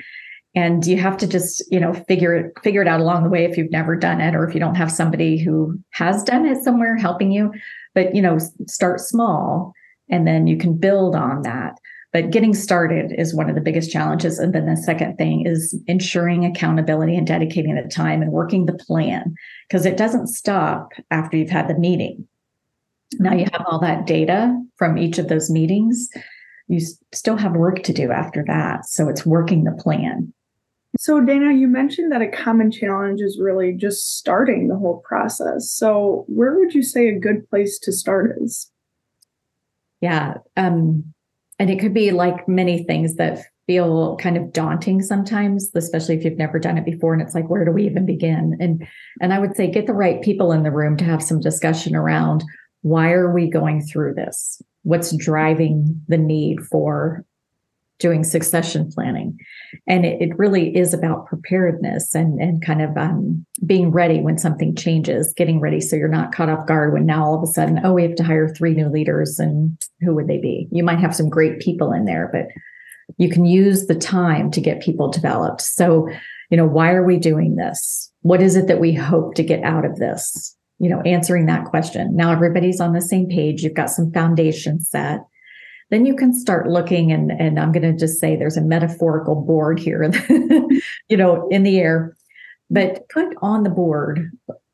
And 0.56 0.86
you 0.86 0.96
have 0.96 1.18
to 1.18 1.26
just, 1.26 1.62
you 1.70 1.78
know, 1.78 1.92
figure 1.92 2.34
it 2.34 2.52
figure 2.64 2.80
it 2.82 2.88
out 2.88 3.00
along 3.00 3.22
the 3.22 3.28
way 3.28 3.44
if 3.44 3.58
you've 3.58 3.70
never 3.70 3.94
done 3.94 4.20
it 4.22 4.34
or 4.34 4.48
if 4.48 4.54
you 4.54 4.58
don't 4.58 4.75
have 4.75 4.90
somebody 4.90 5.38
who 5.38 5.78
has 5.90 6.25
done 6.25 6.46
it 6.46 6.64
somewhere 6.64 6.96
helping 6.96 7.30
you. 7.30 7.52
But 7.94 8.14
you 8.14 8.22
know, 8.22 8.38
start 8.66 9.00
small 9.00 9.75
and 10.08 10.26
then 10.26 10.46
you 10.46 10.56
can 10.56 10.76
build 10.76 11.14
on 11.14 11.42
that. 11.42 11.78
But 12.12 12.30
getting 12.30 12.54
started 12.54 13.12
is 13.18 13.34
one 13.34 13.50
of 13.50 13.54
the 13.54 13.60
biggest 13.60 13.90
challenges. 13.90 14.38
And 14.38 14.54
then 14.54 14.64
the 14.64 14.76
second 14.76 15.18
thing 15.18 15.44
is 15.46 15.78
ensuring 15.86 16.46
accountability 16.46 17.14
and 17.14 17.26
dedicating 17.26 17.75
the 17.75 17.82
time 17.82 18.22
and 18.22 18.32
working 18.32 18.64
the 18.64 18.72
plan 18.72 19.34
because 19.68 19.84
it 19.84 19.98
doesn't 19.98 20.28
stop 20.28 20.92
after 21.10 21.36
you've 21.36 21.50
had 21.50 21.68
the 21.68 21.78
meeting. 21.78 22.26
Now 23.18 23.34
you 23.34 23.44
have 23.52 23.64
all 23.66 23.78
that 23.80 24.06
data 24.06 24.58
from 24.76 24.96
each 24.96 25.18
of 25.18 25.28
those 25.28 25.50
meetings. 25.50 26.08
You 26.68 26.80
still 27.12 27.36
have 27.36 27.52
work 27.52 27.82
to 27.82 27.92
do 27.92 28.10
after 28.10 28.42
that. 28.46 28.86
So 28.86 29.08
it's 29.08 29.26
working 29.26 29.64
the 29.64 29.72
plan. 29.72 30.32
So, 30.99 31.21
Dana, 31.21 31.52
you 31.52 31.69
mentioned 31.69 32.11
that 32.12 32.23
a 32.23 32.28
common 32.28 32.71
challenge 32.71 33.21
is 33.21 33.38
really 33.40 33.73
just 33.73 34.16
starting 34.16 34.69
the 34.69 34.76
whole 34.76 35.02
process. 35.07 35.71
So, 35.71 36.25
where 36.28 36.59
would 36.59 36.75
you 36.75 36.83
say 36.83 37.09
a 37.09 37.19
good 37.19 37.49
place 37.50 37.78
to 37.81 37.93
start 37.93 38.37
is? 38.40 38.71
Yeah. 40.00 40.35
Um, 40.57 41.12
and 41.59 41.71
it 41.71 41.78
could 41.81 41.95
be 41.95 42.11
like 42.11 42.49
many 42.49 42.85
things 42.85 43.16
that 43.16 43.40
feel 43.66 44.16
kind 44.19 44.37
of 44.37 44.52
daunting 44.52 45.02
sometimes 45.02 45.71
especially 45.75 46.14
if 46.14 46.25
you've 46.25 46.38
never 46.38 46.59
done 46.59 46.78
it 46.78 46.85
before 46.85 47.12
and 47.12 47.21
it's 47.21 47.35
like 47.35 47.49
where 47.50 47.64
do 47.64 47.73
we 47.73 47.85
even 47.85 48.07
begin 48.07 48.57
and 48.61 48.87
and 49.21 49.35
i 49.35 49.38
would 49.38 49.57
say 49.57 49.69
get 49.69 49.87
the 49.87 49.93
right 49.93 50.23
people 50.23 50.52
in 50.52 50.62
the 50.62 50.71
room 50.71 50.97
to 50.97 51.05
have 51.05 51.23
some 51.23 51.40
discussion 51.40 51.97
around 51.97 52.45
why 52.83 53.11
are 53.11 53.33
we 53.33 53.50
going 53.50 53.83
through 53.83 54.14
this 54.14 54.62
what's 54.83 55.16
driving 55.16 56.00
the 56.07 56.19
need 56.19 56.61
for 56.71 57.25
doing 57.98 58.24
succession 58.24 58.90
planning. 58.92 59.38
And 59.86 60.04
it, 60.04 60.20
it 60.20 60.38
really 60.38 60.76
is 60.76 60.92
about 60.92 61.26
preparedness 61.26 62.14
and 62.14 62.40
and 62.40 62.64
kind 62.64 62.82
of 62.82 62.96
um, 62.96 63.44
being 63.64 63.90
ready 63.90 64.20
when 64.20 64.38
something 64.38 64.74
changes 64.74 65.32
getting 65.36 65.60
ready 65.60 65.80
so 65.80 65.96
you're 65.96 66.08
not 66.08 66.32
caught 66.32 66.50
off 66.50 66.66
guard 66.66 66.92
when 66.92 67.06
now 67.06 67.24
all 67.24 67.36
of 67.36 67.42
a 67.42 67.52
sudden 67.52 67.80
oh 67.84 67.92
we 67.92 68.02
have 68.02 68.14
to 68.16 68.24
hire 68.24 68.48
three 68.48 68.74
new 68.74 68.88
leaders 68.88 69.38
and 69.38 69.80
who 70.00 70.14
would 70.14 70.28
they 70.28 70.38
be? 70.38 70.68
You 70.70 70.84
might 70.84 71.00
have 71.00 71.16
some 71.16 71.28
great 71.28 71.60
people 71.60 71.92
in 71.92 72.04
there 72.04 72.28
but 72.32 72.46
you 73.18 73.30
can 73.30 73.46
use 73.46 73.86
the 73.86 73.94
time 73.94 74.50
to 74.50 74.60
get 74.60 74.82
people 74.82 75.10
developed. 75.10 75.62
So 75.62 76.08
you 76.50 76.56
know 76.56 76.66
why 76.66 76.92
are 76.92 77.04
we 77.04 77.16
doing 77.18 77.56
this? 77.56 78.12
What 78.20 78.42
is 78.42 78.56
it 78.56 78.66
that 78.66 78.80
we 78.80 78.92
hope 78.92 79.34
to 79.34 79.42
get 79.42 79.62
out 79.62 79.84
of 79.84 79.96
this? 79.96 80.54
You 80.78 80.90
know 80.90 81.00
answering 81.02 81.46
that 81.46 81.64
question. 81.64 82.14
Now 82.14 82.30
everybody's 82.30 82.80
on 82.80 82.92
the 82.92 83.00
same 83.00 83.28
page. 83.28 83.62
You've 83.62 83.74
got 83.74 83.90
some 83.90 84.12
foundation 84.12 84.82
set 84.82 85.20
then 85.90 86.05
you 86.05 86.16
can 86.16 86.33
start 86.33 86.69
looking 86.69 87.12
and 87.12 87.31
and 87.31 87.59
i'm 87.59 87.73
going 87.73 87.83
to 87.83 87.99
just 87.99 88.19
say 88.21 88.37
there's 88.37 88.57
a 88.57 88.62
metaphorical 88.62 89.35
board 89.35 89.78
here 89.78 90.11
you 91.09 91.16
know 91.16 91.49
in 91.50 91.62
the 91.62 91.78
air. 91.78 92.16
But 92.69 93.09
put 93.09 93.37
on 93.43 93.62
the 93.62 93.71
board 93.71 94.31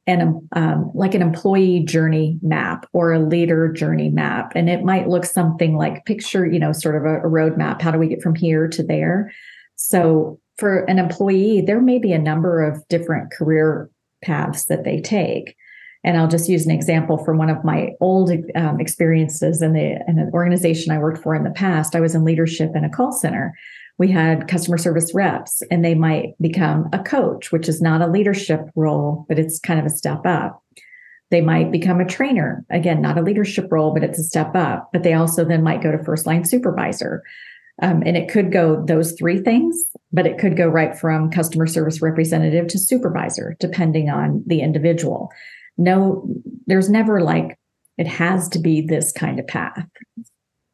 an 0.07 0.49
um, 0.53 0.91
like 0.95 1.15
an 1.15 1.23
employee 1.23 1.81
journey 1.81 2.39
map 2.43 2.87
or 2.93 3.13
a 3.13 3.21
leader 3.21 3.71
journey 3.73 4.09
map. 4.09 4.53
And 4.57 4.69
it 4.69 4.83
might 4.83 5.09
look 5.09 5.25
something 5.25 5.77
like 5.77 6.05
picture 6.07 6.47
you 6.47 6.59
know 6.59 6.73
sort 6.73 6.97
of 6.97 7.05
a, 7.05 7.21
a 7.21 7.31
roadmap 7.31 7.83
how 7.83 7.91
do 7.91 7.99
we 7.99 8.09
get 8.09 8.23
from 8.23 8.35
here 8.35 8.69
to 8.69 8.83
there? 8.83 9.33
So 9.77 10.41
for 10.57 10.85
an 10.85 10.99
employee 10.99 11.61
there 11.61 11.81
may 11.81 11.99
be 11.99 12.13
a 12.13 12.19
number 12.19 12.63
of 12.63 12.87
different 12.89 13.33
career 13.33 13.91
paths 14.25 14.67
that 14.67 14.85
they 14.85 15.01
take 15.01 15.57
and 16.05 16.17
I'll 16.17 16.29
just 16.29 16.49
use 16.49 16.65
an 16.65 16.73
example 16.73 17.19
from 17.19 17.39
one 17.39 17.51
of 17.51 17.65
my 17.65 17.91
old 18.01 18.31
um, 18.55 18.81
experiences 18.81 19.63
in 19.63 19.73
the 19.73 20.01
in 20.09 20.19
an 20.19 20.31
organization 20.33 20.93
I 20.93 20.99
worked 20.99 21.23
for 21.23 21.35
in 21.35 21.45
the 21.45 21.51
past. 21.51 21.95
I 21.95 22.01
was 22.01 22.15
in 22.15 22.25
leadership 22.25 22.73
in 22.75 22.85
a 22.85 22.91
call 22.91 23.13
center. 23.13 23.55
We 23.99 24.11
had 24.11 24.49
customer 24.49 24.79
service 24.79 25.15
reps, 25.15 25.63
and 25.71 25.85
they 25.85 25.95
might 25.95 26.35
become 26.41 26.89
a 26.93 26.99
coach, 26.99 27.53
which 27.53 27.69
is 27.69 27.81
not 27.81 28.03
a 28.03 28.09
leadership 28.11 28.63
role, 28.75 29.27
but 29.29 29.39
it's 29.39 29.61
kind 29.61 29.79
of 29.79 29.87
a 29.87 29.91
step 29.91 30.27
up. 30.27 30.63
They 31.31 31.41
might 31.41 31.71
become 31.71 32.01
a 32.01 32.07
trainer, 32.07 32.65
again, 32.71 33.01
not 33.01 33.17
a 33.17 33.23
leadership 33.23 33.69
role, 33.71 33.95
but 33.95 34.03
it's 34.03 34.19
a 34.19 34.25
step 34.25 34.57
up. 34.57 34.91
But 34.93 35.03
they 35.03 35.13
also 35.13 35.45
then 35.45 35.63
might 35.63 35.83
go 35.83 35.93
to 35.93 36.03
first 36.03 36.27
line 36.27 36.45
supervisor. 36.45 37.23
Um, 37.81 38.03
and 38.05 38.17
it 38.17 38.31
could 38.31 38.53
go 38.53 38.85
those 38.85 39.13
three 39.13 39.39
things, 39.41 39.83
but 40.13 40.27
it 40.27 40.39
could 40.39 40.57
go 40.57 40.69
right 40.69 40.99
from 40.99 41.31
customer 41.31 41.67
service 41.67 42.03
representative 42.03 42.67
to 42.69 42.79
supervisor, 42.79 43.57
depending 43.61 44.11
on 44.11 44.43
the 44.47 44.61
individual 44.61 45.31
no, 45.83 46.27
there's 46.67 46.89
never 46.89 47.21
like, 47.21 47.59
it 47.99 48.07
has 48.07 48.49
to 48.51 48.59
be 48.59 48.81
this 48.81 49.13
kind 49.13 49.39
of 49.39 49.47
path. 49.47 49.87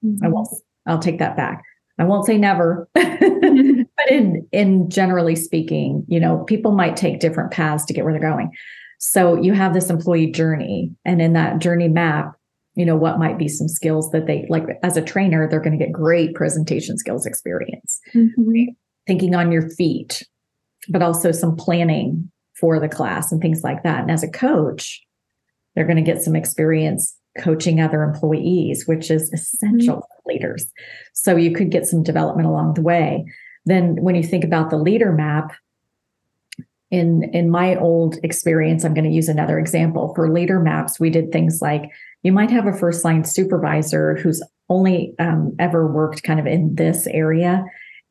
Mm-hmm. 0.05 0.25
I 0.25 0.29
won't, 0.29 0.49
I'll 0.87 0.99
take 0.99 1.19
that 1.19 1.37
back. 1.37 1.63
I 1.99 2.05
won't 2.05 2.27
say 2.27 2.39
never, 2.39 2.89
but 2.95 4.11
in 4.11 4.47
in 4.53 4.89
generally 4.89 5.35
speaking, 5.35 6.05
you 6.07 6.21
know, 6.21 6.45
people 6.45 6.73
might 6.73 6.97
take 6.97 7.19
different 7.19 7.51
paths 7.51 7.85
to 7.87 7.93
get 7.93 8.05
where 8.05 8.13
they're 8.13 8.31
going. 8.31 8.53
So 9.01 9.41
you 9.41 9.53
have 9.53 9.75
this 9.75 9.91
employee 9.91 10.31
journey, 10.31 10.93
and 11.05 11.21
in 11.21 11.33
that 11.33 11.59
journey 11.59 11.89
map, 11.89 12.35
you 12.75 12.85
know, 12.85 12.97
what 12.97 13.19
might 13.19 13.39
be 13.39 13.49
some 13.49 13.69
skills 13.69 14.11
that 14.13 14.27
they 14.27 14.47
like 14.49 14.65
as 14.85 14.97
a 14.97 15.03
trainer, 15.03 15.49
they're 15.49 15.61
going 15.61 15.77
to 15.77 15.85
get 15.85 15.93
great 15.93 16.35
presentation 16.35 16.97
skills 16.99 17.27
experience, 17.27 18.01
mm-hmm. 18.15 18.71
thinking 19.09 19.35
on 19.35 19.51
your 19.51 19.69
feet, 19.71 20.23
but 20.89 21.03
also 21.03 21.33
some 21.33 21.57
planning 21.57 22.31
for 22.61 22.81
the 22.81 22.89
class 22.89 23.31
and 23.33 23.41
things 23.41 23.63
like 23.63 23.83
that. 23.83 24.01
And 24.01 24.11
as 24.11 24.23
a 24.23 24.31
coach, 24.31 25.01
they're 25.75 25.87
going 25.87 25.97
to 25.97 26.03
get 26.03 26.23
some 26.23 26.37
experience 26.37 27.17
coaching 27.39 27.81
other 27.81 28.03
employees, 28.03 28.87
which 28.87 29.11
is 29.11 29.33
essential 29.33 29.97
mm-hmm. 29.97 30.01
for 30.01 30.33
leaders. 30.33 30.73
So 31.13 31.37
you 31.37 31.53
could 31.53 31.71
get 31.71 31.87
some 31.87 32.03
development 32.03 32.49
along 32.49 32.75
the 32.75 32.83
way. 32.83 33.25
Then 33.65 33.97
when 34.03 34.15
you 34.15 34.23
think 34.23 34.45
about 34.45 34.71
the 34.71 34.79
leader 34.79 35.13
map, 35.13 35.53
in 36.91 37.25
in 37.35 37.51
my 37.51 37.77
old 37.77 38.17
experience, 38.23 38.83
I'm 38.83 38.95
going 38.95 39.05
to 39.05 39.11
use 39.11 39.29
another 39.29 39.59
example. 39.59 40.15
For 40.15 40.33
leader 40.33 40.59
maps, 40.59 40.99
we 40.99 41.11
did 41.11 41.31
things 41.31 41.61
like 41.61 41.91
you 42.23 42.33
might 42.33 42.51
have 42.51 42.67
a 42.67 42.73
first 42.73 43.05
line 43.05 43.25
supervisor 43.25 44.17
who's 44.17 44.43
only 44.71 45.15
um, 45.19 45.55
ever 45.59 45.87
worked 45.87 46.23
kind 46.23 46.41
of 46.41 46.47
in 46.47 46.75
this 46.77 47.07
area 47.09 47.63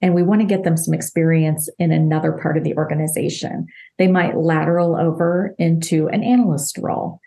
and 0.02 0.14
we 0.14 0.24
want 0.24 0.42
to 0.42 0.48
get 0.48 0.64
them 0.64 0.78
some 0.78 0.94
experience 0.94 1.70
in 1.80 1.92
another 1.92 2.32
part 2.34 2.58
of 2.58 2.64
the 2.64 2.76
organization. 2.76 3.66
They 3.98 4.08
might 4.08 4.38
lateral 4.38 4.96
over 4.96 5.56
into 5.58 6.08
an 6.10 6.24
analyst 6.24 6.78
role. 6.78 7.20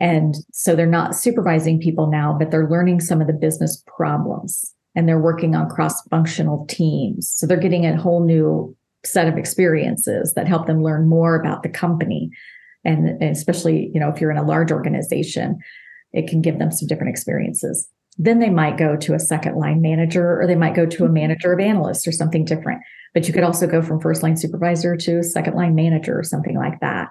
And 0.00 0.34
so 0.52 0.74
they're 0.76 0.86
not 0.86 1.14
supervising 1.14 1.80
people 1.80 2.08
now, 2.08 2.36
but 2.38 2.50
they're 2.50 2.68
learning 2.68 3.00
some 3.00 3.20
of 3.20 3.26
the 3.26 3.32
business 3.32 3.82
problems 3.86 4.74
and 4.94 5.08
they're 5.08 5.18
working 5.18 5.54
on 5.54 5.70
cross 5.70 6.02
functional 6.08 6.66
teams. 6.66 7.30
So 7.30 7.46
they're 7.46 7.56
getting 7.56 7.86
a 7.86 8.00
whole 8.00 8.24
new 8.24 8.76
set 9.04 9.28
of 9.28 9.38
experiences 9.38 10.34
that 10.34 10.48
help 10.48 10.66
them 10.66 10.82
learn 10.82 11.08
more 11.08 11.38
about 11.38 11.62
the 11.62 11.68
company. 11.68 12.30
And 12.84 13.22
especially, 13.22 13.90
you 13.94 14.00
know, 14.00 14.08
if 14.08 14.20
you're 14.20 14.30
in 14.30 14.36
a 14.36 14.42
large 14.42 14.72
organization, 14.72 15.58
it 16.12 16.28
can 16.28 16.40
give 16.40 16.58
them 16.58 16.72
some 16.72 16.88
different 16.88 17.10
experiences. 17.10 17.88
Then 18.18 18.38
they 18.38 18.50
might 18.50 18.78
go 18.78 18.96
to 18.96 19.14
a 19.14 19.20
second 19.20 19.56
line 19.56 19.82
manager 19.82 20.40
or 20.40 20.46
they 20.46 20.54
might 20.54 20.74
go 20.74 20.86
to 20.86 21.04
a 21.04 21.06
mm-hmm. 21.06 21.14
manager 21.14 21.52
of 21.52 21.60
analysts 21.60 22.06
or 22.06 22.12
something 22.12 22.44
different. 22.44 22.80
But 23.14 23.26
you 23.26 23.34
could 23.34 23.44
also 23.44 23.66
go 23.66 23.82
from 23.82 24.00
first 24.00 24.22
line 24.22 24.36
supervisor 24.36 24.96
to 24.96 25.22
second 25.22 25.54
line 25.54 25.74
manager 25.74 26.18
or 26.18 26.22
something 26.22 26.56
like 26.56 26.80
that. 26.80 27.08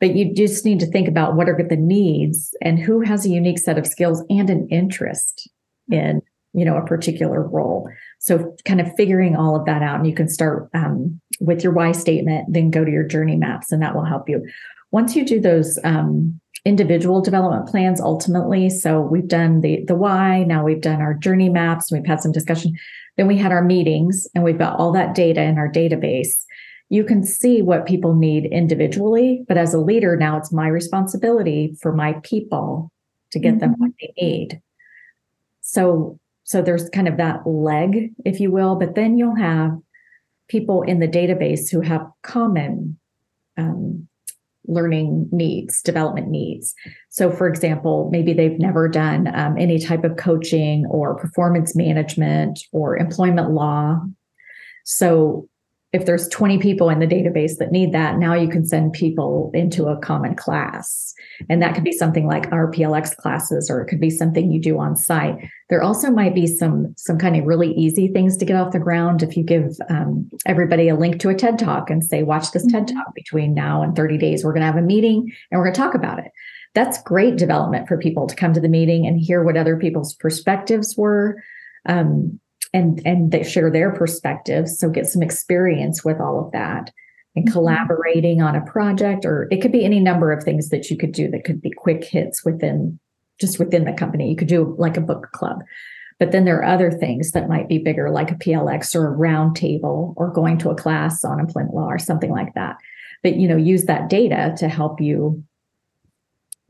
But 0.00 0.14
you 0.14 0.32
just 0.34 0.64
need 0.64 0.80
to 0.80 0.86
think 0.86 1.08
about 1.08 1.34
what 1.34 1.48
are 1.48 1.66
the 1.68 1.76
needs 1.76 2.54
and 2.62 2.78
who 2.78 3.00
has 3.00 3.26
a 3.26 3.30
unique 3.30 3.58
set 3.58 3.78
of 3.78 3.86
skills 3.86 4.24
and 4.30 4.48
an 4.50 4.68
interest 4.70 5.50
in 5.90 6.22
you 6.54 6.64
know 6.64 6.76
a 6.76 6.86
particular 6.86 7.42
role 7.42 7.88
so 8.18 8.56
kind 8.64 8.80
of 8.80 8.90
figuring 8.96 9.36
all 9.36 9.54
of 9.54 9.66
that 9.66 9.82
out 9.82 9.96
and 9.96 10.06
you 10.06 10.14
can 10.14 10.28
start 10.28 10.68
um, 10.74 11.20
with 11.40 11.62
your 11.62 11.72
why 11.72 11.92
statement 11.92 12.46
then 12.50 12.70
go 12.70 12.84
to 12.84 12.90
your 12.90 13.04
journey 13.04 13.36
maps 13.36 13.70
and 13.70 13.82
that 13.82 13.94
will 13.94 14.04
help 14.04 14.28
you 14.28 14.44
once 14.90 15.14
you 15.14 15.24
do 15.24 15.40
those 15.40 15.78
um, 15.84 16.40
individual 16.64 17.20
development 17.20 17.68
plans 17.68 18.00
ultimately. 18.00 18.68
So 18.70 19.00
we've 19.00 19.28
done 19.28 19.60
the 19.60 19.84
the 19.86 19.94
why, 19.94 20.44
now 20.44 20.64
we've 20.64 20.80
done 20.80 21.00
our 21.00 21.14
journey 21.14 21.48
maps, 21.48 21.92
we've 21.92 22.06
had 22.06 22.20
some 22.20 22.32
discussion. 22.32 22.74
Then 23.16 23.26
we 23.26 23.36
had 23.36 23.52
our 23.52 23.64
meetings 23.64 24.26
and 24.34 24.44
we've 24.44 24.58
got 24.58 24.78
all 24.78 24.92
that 24.92 25.14
data 25.14 25.42
in 25.42 25.58
our 25.58 25.70
database. 25.70 26.44
You 26.88 27.04
can 27.04 27.22
see 27.22 27.62
what 27.62 27.86
people 27.86 28.14
need 28.14 28.46
individually, 28.46 29.44
but 29.46 29.58
as 29.58 29.74
a 29.74 29.80
leader 29.80 30.16
now 30.16 30.36
it's 30.36 30.52
my 30.52 30.68
responsibility 30.68 31.76
for 31.80 31.92
my 31.92 32.14
people 32.22 32.90
to 33.32 33.38
get 33.38 33.54
mm-hmm. 33.54 33.60
them 33.60 33.74
what 33.78 33.92
they 34.00 34.12
need. 34.20 34.60
So 35.60 36.18
so 36.44 36.62
there's 36.62 36.88
kind 36.90 37.08
of 37.08 37.18
that 37.18 37.46
leg 37.46 38.10
if 38.24 38.40
you 38.40 38.50
will, 38.50 38.76
but 38.76 38.94
then 38.94 39.18
you'll 39.18 39.36
have 39.36 39.78
people 40.48 40.82
in 40.82 40.98
the 40.98 41.08
database 41.08 41.70
who 41.70 41.82
have 41.82 42.10
common 42.22 42.98
um, 43.58 44.08
learning 44.68 45.28
needs, 45.32 45.82
development 45.82 46.28
needs. 46.28 46.74
So, 47.08 47.30
for 47.30 47.48
example, 47.48 48.08
maybe 48.12 48.32
they've 48.32 48.58
never 48.58 48.88
done 48.88 49.34
um, 49.34 49.56
any 49.58 49.78
type 49.78 50.04
of 50.04 50.16
coaching 50.16 50.86
or 50.86 51.16
performance 51.16 51.74
management 51.74 52.60
or 52.70 52.96
employment 52.96 53.50
law. 53.50 54.00
So, 54.84 55.48
if 55.92 56.04
there's 56.04 56.28
20 56.28 56.58
people 56.58 56.90
in 56.90 56.98
the 56.98 57.06
database 57.06 57.56
that 57.58 57.72
need 57.72 57.92
that, 57.92 58.18
now 58.18 58.34
you 58.34 58.48
can 58.48 58.66
send 58.66 58.92
people 58.92 59.50
into 59.54 59.86
a 59.86 59.98
common 59.98 60.36
class. 60.36 61.14
And 61.48 61.62
that 61.62 61.74
could 61.74 61.84
be 61.84 61.92
something 61.92 62.26
like 62.26 62.50
RPLX 62.50 63.16
classes, 63.16 63.70
or 63.70 63.80
it 63.80 63.86
could 63.86 64.00
be 64.00 64.10
something 64.10 64.52
you 64.52 64.60
do 64.60 64.78
on 64.78 64.96
site. 64.96 65.36
There 65.70 65.82
also 65.82 66.10
might 66.10 66.34
be 66.34 66.46
some 66.46 66.94
some 66.98 67.16
kind 67.16 67.36
of 67.36 67.46
really 67.46 67.72
easy 67.72 68.08
things 68.08 68.36
to 68.36 68.44
get 68.44 68.56
off 68.56 68.72
the 68.72 68.78
ground 68.78 69.22
if 69.22 69.34
you 69.34 69.42
give 69.42 69.78
um, 69.88 70.28
everybody 70.44 70.88
a 70.88 70.94
link 70.94 71.20
to 71.20 71.30
a 71.30 71.34
TED 71.34 71.58
Talk 71.58 71.88
and 71.88 72.04
say, 72.04 72.22
watch 72.22 72.50
this 72.50 72.66
TED 72.66 72.86
mm-hmm. 72.86 72.98
Talk 72.98 73.14
between 73.14 73.54
now 73.54 73.82
and 73.82 73.96
30 73.96 74.18
days. 74.18 74.44
We're 74.44 74.52
going 74.52 74.60
to 74.60 74.66
have 74.66 74.76
a 74.76 74.82
meeting 74.82 75.32
and 75.50 75.58
we're 75.58 75.64
going 75.64 75.74
to 75.74 75.80
talk 75.80 75.94
about 75.94 76.18
it. 76.18 76.30
That's 76.74 77.02
great 77.02 77.36
development 77.36 77.88
for 77.88 77.96
people 77.96 78.26
to 78.26 78.36
come 78.36 78.52
to 78.52 78.60
the 78.60 78.68
meeting 78.68 79.06
and 79.06 79.18
hear 79.18 79.42
what 79.42 79.56
other 79.56 79.78
people's 79.78 80.14
perspectives 80.14 80.96
were. 80.98 81.42
Um, 81.86 82.40
and 82.78 83.02
and 83.06 83.32
they 83.32 83.42
share 83.42 83.70
their 83.70 83.92
perspectives. 83.92 84.78
So 84.78 84.88
get 84.88 85.06
some 85.06 85.22
experience 85.22 86.04
with 86.04 86.20
all 86.20 86.44
of 86.44 86.52
that 86.52 86.92
and 87.36 87.44
mm-hmm. 87.44 87.52
collaborating 87.52 88.42
on 88.42 88.56
a 88.56 88.64
project 88.64 89.24
or 89.24 89.48
it 89.50 89.60
could 89.60 89.72
be 89.72 89.84
any 89.84 90.00
number 90.00 90.32
of 90.32 90.42
things 90.42 90.70
that 90.70 90.90
you 90.90 90.96
could 90.96 91.12
do 91.12 91.30
that 91.30 91.44
could 91.44 91.60
be 91.60 91.70
quick 91.70 92.04
hits 92.04 92.44
within 92.44 92.98
just 93.40 93.58
within 93.58 93.84
the 93.84 93.92
company. 93.92 94.30
You 94.30 94.36
could 94.36 94.48
do 94.48 94.74
like 94.78 94.96
a 94.96 95.02
book 95.02 95.28
club 95.32 95.62
but 96.18 96.32
then 96.32 96.44
there 96.44 96.58
are 96.58 96.64
other 96.64 96.90
things 96.90 97.32
that 97.32 97.48
might 97.48 97.68
be 97.68 97.78
bigger 97.78 98.10
like 98.10 98.30
a 98.30 98.34
plx 98.34 98.94
or 98.94 99.06
a 99.06 99.10
round 99.10 99.56
table 99.56 100.14
or 100.16 100.32
going 100.32 100.58
to 100.58 100.70
a 100.70 100.74
class 100.74 101.24
on 101.24 101.38
employment 101.38 101.74
law 101.74 101.86
or 101.86 101.98
something 101.98 102.30
like 102.30 102.54
that. 102.54 102.76
But 103.22 103.36
you 103.36 103.48
know 103.48 103.56
use 103.56 103.84
that 103.84 104.08
data 104.08 104.54
to 104.58 104.68
help 104.68 105.00
you 105.00 105.42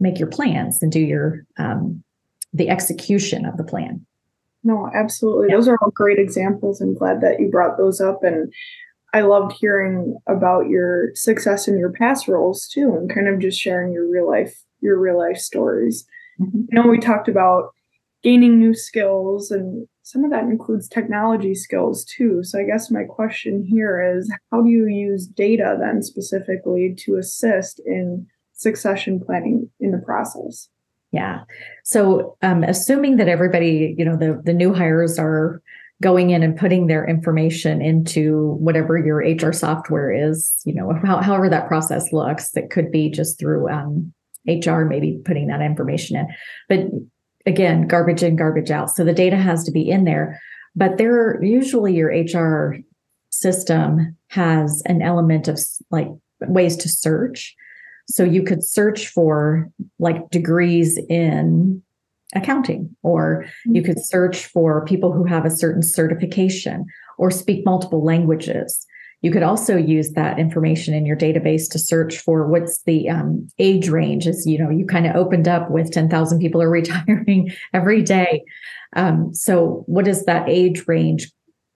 make 0.00 0.18
your 0.18 0.28
plans 0.28 0.82
and 0.82 0.92
do 0.92 1.00
your 1.00 1.44
um, 1.58 2.02
the 2.52 2.68
execution 2.68 3.44
of 3.44 3.56
the 3.56 3.64
plan 3.64 4.06
no, 4.64 4.90
absolutely. 4.94 5.48
Yeah. 5.48 5.56
Those 5.56 5.68
are 5.68 5.78
all 5.82 5.90
great 5.90 6.18
examples. 6.18 6.80
I'm 6.80 6.94
glad 6.94 7.20
that 7.20 7.40
you 7.40 7.48
brought 7.48 7.78
those 7.78 8.00
up. 8.00 8.24
And 8.24 8.52
I 9.14 9.22
loved 9.22 9.52
hearing 9.52 10.18
about 10.26 10.68
your 10.68 11.14
success 11.14 11.68
in 11.68 11.78
your 11.78 11.92
past 11.92 12.28
roles 12.28 12.68
too, 12.68 12.94
and 12.94 13.12
kind 13.12 13.28
of 13.28 13.38
just 13.38 13.58
sharing 13.60 13.92
your 13.92 14.10
real 14.10 14.28
life, 14.28 14.54
your 14.80 14.98
real 14.98 15.18
life 15.18 15.38
stories. 15.38 16.04
Mm-hmm. 16.40 16.62
I 16.70 16.74
know 16.74 16.88
we 16.88 16.98
talked 16.98 17.28
about 17.28 17.70
gaining 18.22 18.58
new 18.58 18.74
skills, 18.74 19.50
and 19.50 19.86
some 20.02 20.24
of 20.24 20.30
that 20.30 20.44
includes 20.44 20.88
technology 20.88 21.54
skills 21.54 22.04
too. 22.04 22.42
So 22.42 22.58
I 22.58 22.64
guess 22.64 22.90
my 22.90 23.04
question 23.04 23.64
here 23.64 24.18
is 24.18 24.30
how 24.50 24.62
do 24.62 24.68
you 24.68 24.86
use 24.86 25.26
data 25.26 25.76
then 25.80 26.02
specifically 26.02 26.94
to 26.98 27.16
assist 27.16 27.80
in 27.86 28.26
succession 28.52 29.20
planning 29.20 29.70
in 29.80 29.92
the 29.92 29.98
process? 29.98 30.68
Yeah. 31.10 31.40
So 31.84 32.36
um, 32.42 32.64
assuming 32.64 33.16
that 33.16 33.28
everybody, 33.28 33.94
you 33.96 34.04
know, 34.04 34.16
the 34.16 34.40
the 34.44 34.52
new 34.52 34.74
hires 34.74 35.18
are 35.18 35.62
going 36.00 36.30
in 36.30 36.42
and 36.42 36.56
putting 36.56 36.86
their 36.86 37.06
information 37.06 37.82
into 37.82 38.56
whatever 38.60 38.96
your 38.96 39.18
HR 39.18 39.52
software 39.52 40.12
is, 40.12 40.60
you 40.64 40.72
know, 40.72 40.92
how, 41.04 41.20
however 41.20 41.48
that 41.48 41.66
process 41.66 42.12
looks, 42.12 42.56
it 42.56 42.70
could 42.70 42.92
be 42.92 43.10
just 43.10 43.38
through 43.38 43.68
um, 43.68 44.12
HR, 44.46 44.82
maybe 44.84 45.20
putting 45.24 45.48
that 45.48 45.60
information 45.60 46.16
in. 46.16 46.28
But 46.68 47.50
again, 47.50 47.88
garbage 47.88 48.22
in, 48.22 48.36
garbage 48.36 48.70
out. 48.70 48.90
So 48.90 49.04
the 49.04 49.12
data 49.12 49.36
has 49.36 49.64
to 49.64 49.72
be 49.72 49.88
in 49.88 50.04
there. 50.04 50.40
But 50.76 50.98
there, 50.98 51.42
usually 51.42 51.94
your 51.94 52.10
HR 52.10 52.76
system 53.30 54.16
has 54.28 54.82
an 54.86 55.02
element 55.02 55.48
of 55.48 55.58
like 55.90 56.08
ways 56.40 56.76
to 56.76 56.88
search. 56.88 57.56
So 58.08 58.24
you 58.24 58.42
could 58.42 58.64
search 58.64 59.08
for 59.08 59.70
like 59.98 60.30
degrees 60.30 60.98
in 61.08 61.82
accounting, 62.34 62.94
or 63.02 63.46
you 63.66 63.82
could 63.82 64.04
search 64.04 64.46
for 64.46 64.84
people 64.84 65.12
who 65.12 65.24
have 65.24 65.44
a 65.44 65.50
certain 65.50 65.82
certification 65.82 66.86
or 67.16 67.30
speak 67.30 67.64
multiple 67.64 68.04
languages. 68.04 68.86
You 69.20 69.32
could 69.32 69.42
also 69.42 69.76
use 69.76 70.12
that 70.12 70.38
information 70.38 70.94
in 70.94 71.04
your 71.04 71.16
database 71.16 71.68
to 71.70 71.78
search 71.78 72.18
for 72.18 72.46
what's 72.46 72.82
the 72.84 73.08
um, 73.08 73.48
age 73.58 73.88
range. 73.88 74.28
As 74.28 74.46
you 74.46 74.58
know, 74.58 74.70
you 74.70 74.86
kind 74.86 75.06
of 75.06 75.16
opened 75.16 75.48
up 75.48 75.70
with 75.70 75.90
10,000 75.90 76.38
people 76.38 76.62
are 76.62 76.70
retiring 76.70 77.52
every 77.74 78.02
day. 78.02 78.44
Um, 78.94 79.34
so, 79.34 79.82
what 79.86 80.06
is 80.08 80.24
that 80.24 80.48
age 80.48 80.86
range 80.86 81.30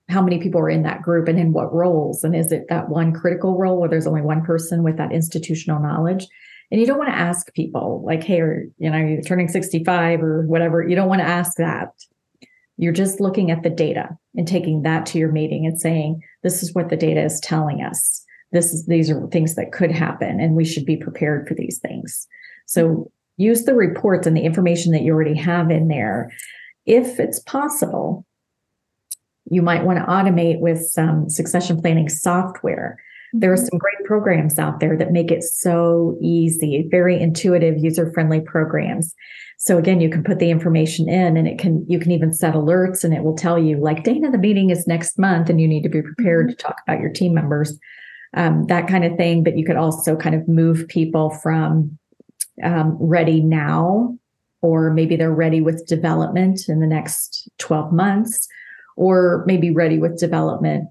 how 0.09 0.23
many 0.23 0.39
people 0.39 0.61
are 0.61 0.71
in 0.71 0.83
that 0.83 1.03
group 1.03 1.29
and 1.29 1.39
in 1.39 1.53
what 1.53 1.73
roles? 1.73 2.25
And 2.25 2.35
is 2.35 2.53
it 2.53 2.67
that 2.69 2.89
one 2.89 3.13
critical 3.13 3.57
role 3.57 3.79
where 3.81 3.89
there's 3.89 4.07
only 4.07 4.23
one 4.23 4.45
person 4.45 4.83
with 4.83 4.97
that 4.97 5.13
institutional 5.13 5.81
knowledge? 5.81 6.27
And 6.71 6.81
you 6.81 6.87
don't 6.87 6.99
want 6.99 7.11
to 7.11 7.19
ask 7.19 7.53
people 7.55 8.03
like 8.05 8.25
hey 8.25 8.41
are 8.41 8.65
you 8.79 8.91
know 8.91 8.97
you're 8.97 9.23
turning 9.23 9.49
65 9.49 10.23
or 10.23 10.47
whatever. 10.47 10.87
You 10.87 10.97
don't 10.97 11.09
want 11.09 11.21
to 11.21 11.29
ask 11.29 11.57
that. 11.59 11.91
You're 12.79 12.93
just 12.93 13.21
looking 13.21 13.51
at 13.51 13.63
the 13.63 13.71
data 13.71 14.09
and 14.35 14.49
taking 14.49 14.83
that 14.83 15.07
to 15.07 15.19
your 15.19 15.31
meeting 15.31 15.67
and 15.67 15.79
saying 15.81 16.23
this 16.43 16.63
is 16.63 16.75
what 16.75 16.89
the 16.89 16.97
data 16.97 17.23
is 17.23 17.41
telling 17.41 17.83
us. 17.83 18.25
This 18.53 18.73
is 18.73 18.87
these 18.87 19.11
are 19.11 19.27
things 19.29 19.55
that 19.55 19.73
could 19.73 19.93
happen 19.93 20.41
and 20.41 20.57
we 20.57 20.65
should 20.65 20.87
be 20.87 20.97
prepared 20.97 21.47
for 21.47 21.55
these 21.55 21.79
things. 21.79 22.27
So 22.67 23.11
use 23.37 23.65
the 23.65 23.75
reports 23.75 24.27
and 24.27 24.37
the 24.37 24.43
information 24.43 24.93
that 24.93 25.03
you 25.03 25.13
already 25.13 25.37
have 25.37 25.71
in 25.71 25.89
there. 25.89 26.33
If 26.87 27.21
it's 27.21 27.41
possible 27.41 28.27
you 29.53 29.61
might 29.61 29.85
want 29.85 29.99
to 29.99 30.05
automate 30.07 30.61
with 30.61 30.83
some 30.83 31.29
succession 31.29 31.79
planning 31.79 32.09
software. 32.09 32.99
There 33.35 33.53
are 33.53 33.57
mm-hmm. 33.57 33.67
some 33.67 33.79
great 33.79 34.03
programs 34.07 34.59
out 34.59 34.81
there 34.81 34.97
that 34.97 35.13
make 35.13 35.31
it 35.31 35.43
so 35.43 36.17
easy, 36.23 36.89
very 36.91 37.21
intuitive, 37.21 37.77
user-friendly 37.79 38.41
programs. 38.41 39.15
So 39.59 39.77
again, 39.77 40.01
you 40.01 40.09
can 40.09 40.25
put 40.25 40.39
the 40.39 40.51
information 40.51 41.07
in 41.07 41.37
and 41.37 41.47
it 41.47 41.59
can 41.59 41.85
you 41.87 41.99
can 41.99 42.13
even 42.13 42.33
set 42.33 42.55
alerts 42.55 43.05
and 43.05 43.13
it 43.13 43.23
will 43.23 43.37
tell 43.37 43.59
you 43.59 43.77
like 43.77 44.05
Dana, 44.05 44.31
the 44.31 44.39
meeting 44.39 44.71
is 44.71 44.87
next 44.87 45.19
month 45.19 45.51
and 45.51 45.61
you 45.61 45.69
need 45.69 45.83
to 45.83 45.91
be 45.91 46.03
prepared 46.03 46.47
mm-hmm. 46.47 46.57
to 46.57 46.63
talk 46.63 46.81
about 46.87 47.01
your 47.01 47.11
team 47.11 47.35
members, 47.35 47.79
um, 48.35 48.65
that 48.69 48.89
kind 48.89 49.05
of 49.05 49.19
thing. 49.19 49.45
But 49.45 49.59
you 49.59 49.67
could 49.67 49.77
also 49.77 50.17
kind 50.17 50.35
of 50.35 50.49
move 50.49 50.89
people 50.89 51.29
from 51.29 51.99
um, 52.63 52.97
ready 52.99 53.43
now, 53.43 54.17
or 54.63 54.95
maybe 54.95 55.17
they're 55.17 55.31
ready 55.31 55.61
with 55.61 55.87
development 55.87 56.69
in 56.69 56.81
the 56.81 56.87
next 56.87 57.51
12 57.59 57.93
months 57.93 58.49
or 58.97 59.45
maybe 59.47 59.71
ready 59.71 59.99
with 59.99 60.19
development 60.19 60.89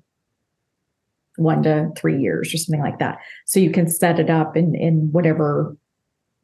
one 1.37 1.63
to 1.63 1.89
three 1.95 2.19
years 2.19 2.53
or 2.53 2.57
something 2.57 2.81
like 2.81 2.99
that. 2.99 3.19
So 3.45 3.59
you 3.59 3.71
can 3.71 3.89
set 3.89 4.19
it 4.19 4.29
up 4.29 4.57
in, 4.57 4.75
in 4.75 5.11
whatever 5.11 5.75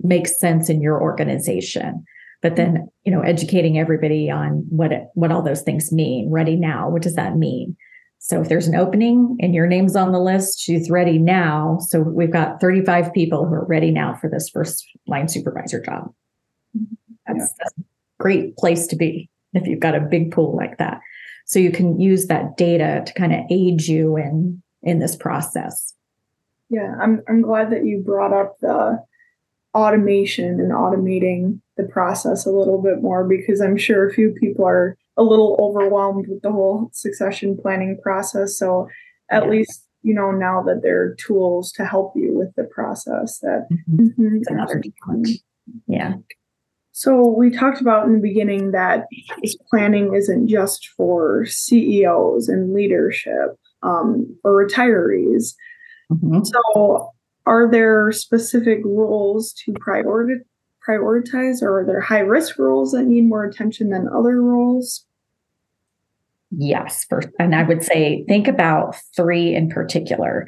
makes 0.01 0.39
sense 0.39 0.69
in 0.69 0.81
your 0.81 1.01
organization. 1.01 2.05
But 2.41 2.55
then, 2.55 2.87
you 3.03 3.11
know, 3.11 3.21
educating 3.21 3.79
everybody 3.79 4.29
on 4.29 4.65
what 4.69 4.91
it, 4.91 5.07
what 5.13 5.31
all 5.31 5.41
those 5.41 5.63
things 5.63 5.91
mean. 5.91 6.29
Ready 6.29 6.55
now, 6.55 6.89
what 6.89 7.01
does 7.01 7.15
that 7.15 7.35
mean? 7.35 7.75
So 8.19 8.41
if 8.41 8.49
there's 8.49 8.67
an 8.67 8.75
opening 8.75 9.37
and 9.41 9.53
your 9.53 9.67
name's 9.67 9.95
on 9.95 10.11
the 10.11 10.19
list, 10.19 10.59
she's 10.59 10.89
ready 10.89 11.17
now. 11.17 11.77
So 11.87 12.01
we've 12.01 12.31
got 12.31 12.59
35 12.59 13.13
people 13.13 13.45
who 13.45 13.53
are 13.53 13.65
ready 13.65 13.91
now 13.91 14.15
for 14.15 14.29
this 14.29 14.49
first 14.49 14.85
line 15.07 15.27
supervisor 15.27 15.81
job. 15.81 16.13
Mm-hmm. 16.77 16.93
That's, 17.27 17.39
yeah. 17.39 17.55
that's 17.59 17.77
a 17.77 17.83
great 18.19 18.55
place 18.57 18.87
to 18.87 18.95
be 18.95 19.29
if 19.53 19.67
you've 19.67 19.79
got 19.79 19.95
a 19.95 20.01
big 20.01 20.31
pool 20.31 20.55
like 20.55 20.77
that 20.77 20.99
so 21.47 21.59
you 21.59 21.71
can 21.71 21.99
use 21.99 22.27
that 22.27 22.55
data 22.55 23.03
to 23.05 23.13
kind 23.13 23.33
of 23.33 23.39
aid 23.49 23.81
you 23.81 24.15
in 24.15 24.61
in 24.83 24.99
this 24.99 25.15
process. 25.15 25.93
Yeah 26.69 26.95
i'm 27.01 27.23
i'm 27.27 27.41
glad 27.41 27.71
that 27.71 27.85
you 27.85 28.03
brought 28.05 28.33
up 28.33 28.59
the 28.59 29.03
automation 29.73 30.59
and 30.59 30.71
automating 30.71 31.59
the 31.77 31.83
process 31.83 32.45
a 32.45 32.51
little 32.51 32.81
bit 32.81 33.01
more 33.01 33.23
because 33.23 33.61
i'm 33.61 33.77
sure 33.77 34.07
a 34.07 34.13
few 34.13 34.31
people 34.39 34.65
are 34.65 34.97
a 35.17 35.23
little 35.23 35.57
overwhelmed 35.59 36.27
with 36.27 36.41
the 36.43 36.51
whole 36.51 36.89
succession 36.93 37.57
planning 37.57 37.99
process. 38.01 38.57
So 38.57 38.87
at 39.29 39.43
yeah. 39.43 39.49
least 39.49 39.85
you 40.03 40.13
know 40.13 40.31
now 40.31 40.61
that 40.63 40.81
there 40.83 41.01
are 41.01 41.15
tools 41.15 41.71
to 41.73 41.85
help 41.85 42.13
you 42.15 42.33
with 42.33 42.53
the 42.55 42.63
process 42.63 43.39
that 43.39 43.67
mm-hmm. 43.71 44.05
Mm-hmm, 44.05 44.53
another 44.53 44.81
yeah 45.87 46.13
so 46.97 47.27
we 47.27 47.51
talked 47.51 47.79
about 47.79 48.07
in 48.07 48.13
the 48.13 48.19
beginning 48.19 48.71
that 48.71 49.05
this 49.43 49.55
planning 49.69 50.15
isn't 50.15 50.47
just 50.47 50.87
for 50.97 51.45
CEOs 51.45 52.49
and 52.49 52.73
leadership 52.73 53.55
um, 53.83 54.35
or 54.43 54.65
retirees. 54.65 55.53
Mm-hmm. 56.11 56.39
So 56.43 57.11
are 57.45 57.69
there 57.69 58.11
specific 58.11 58.79
roles 58.83 59.53
to 59.65 59.73
prioritize, 59.73 60.39
prioritize, 60.89 61.61
or 61.61 61.81
are 61.81 61.85
there 61.85 62.01
high 62.01 62.21
risk 62.21 62.57
roles 62.57 62.93
that 62.93 63.03
need 63.03 63.29
more 63.29 63.45
attention 63.45 63.91
than 63.91 64.09
other 64.09 64.41
roles? 64.41 65.05
Yes, 66.49 67.05
first, 67.07 67.27
and 67.37 67.53
I 67.53 67.61
would 67.61 67.83
say 67.83 68.25
think 68.27 68.47
about 68.47 68.95
three 69.15 69.53
in 69.53 69.69
particular. 69.69 70.47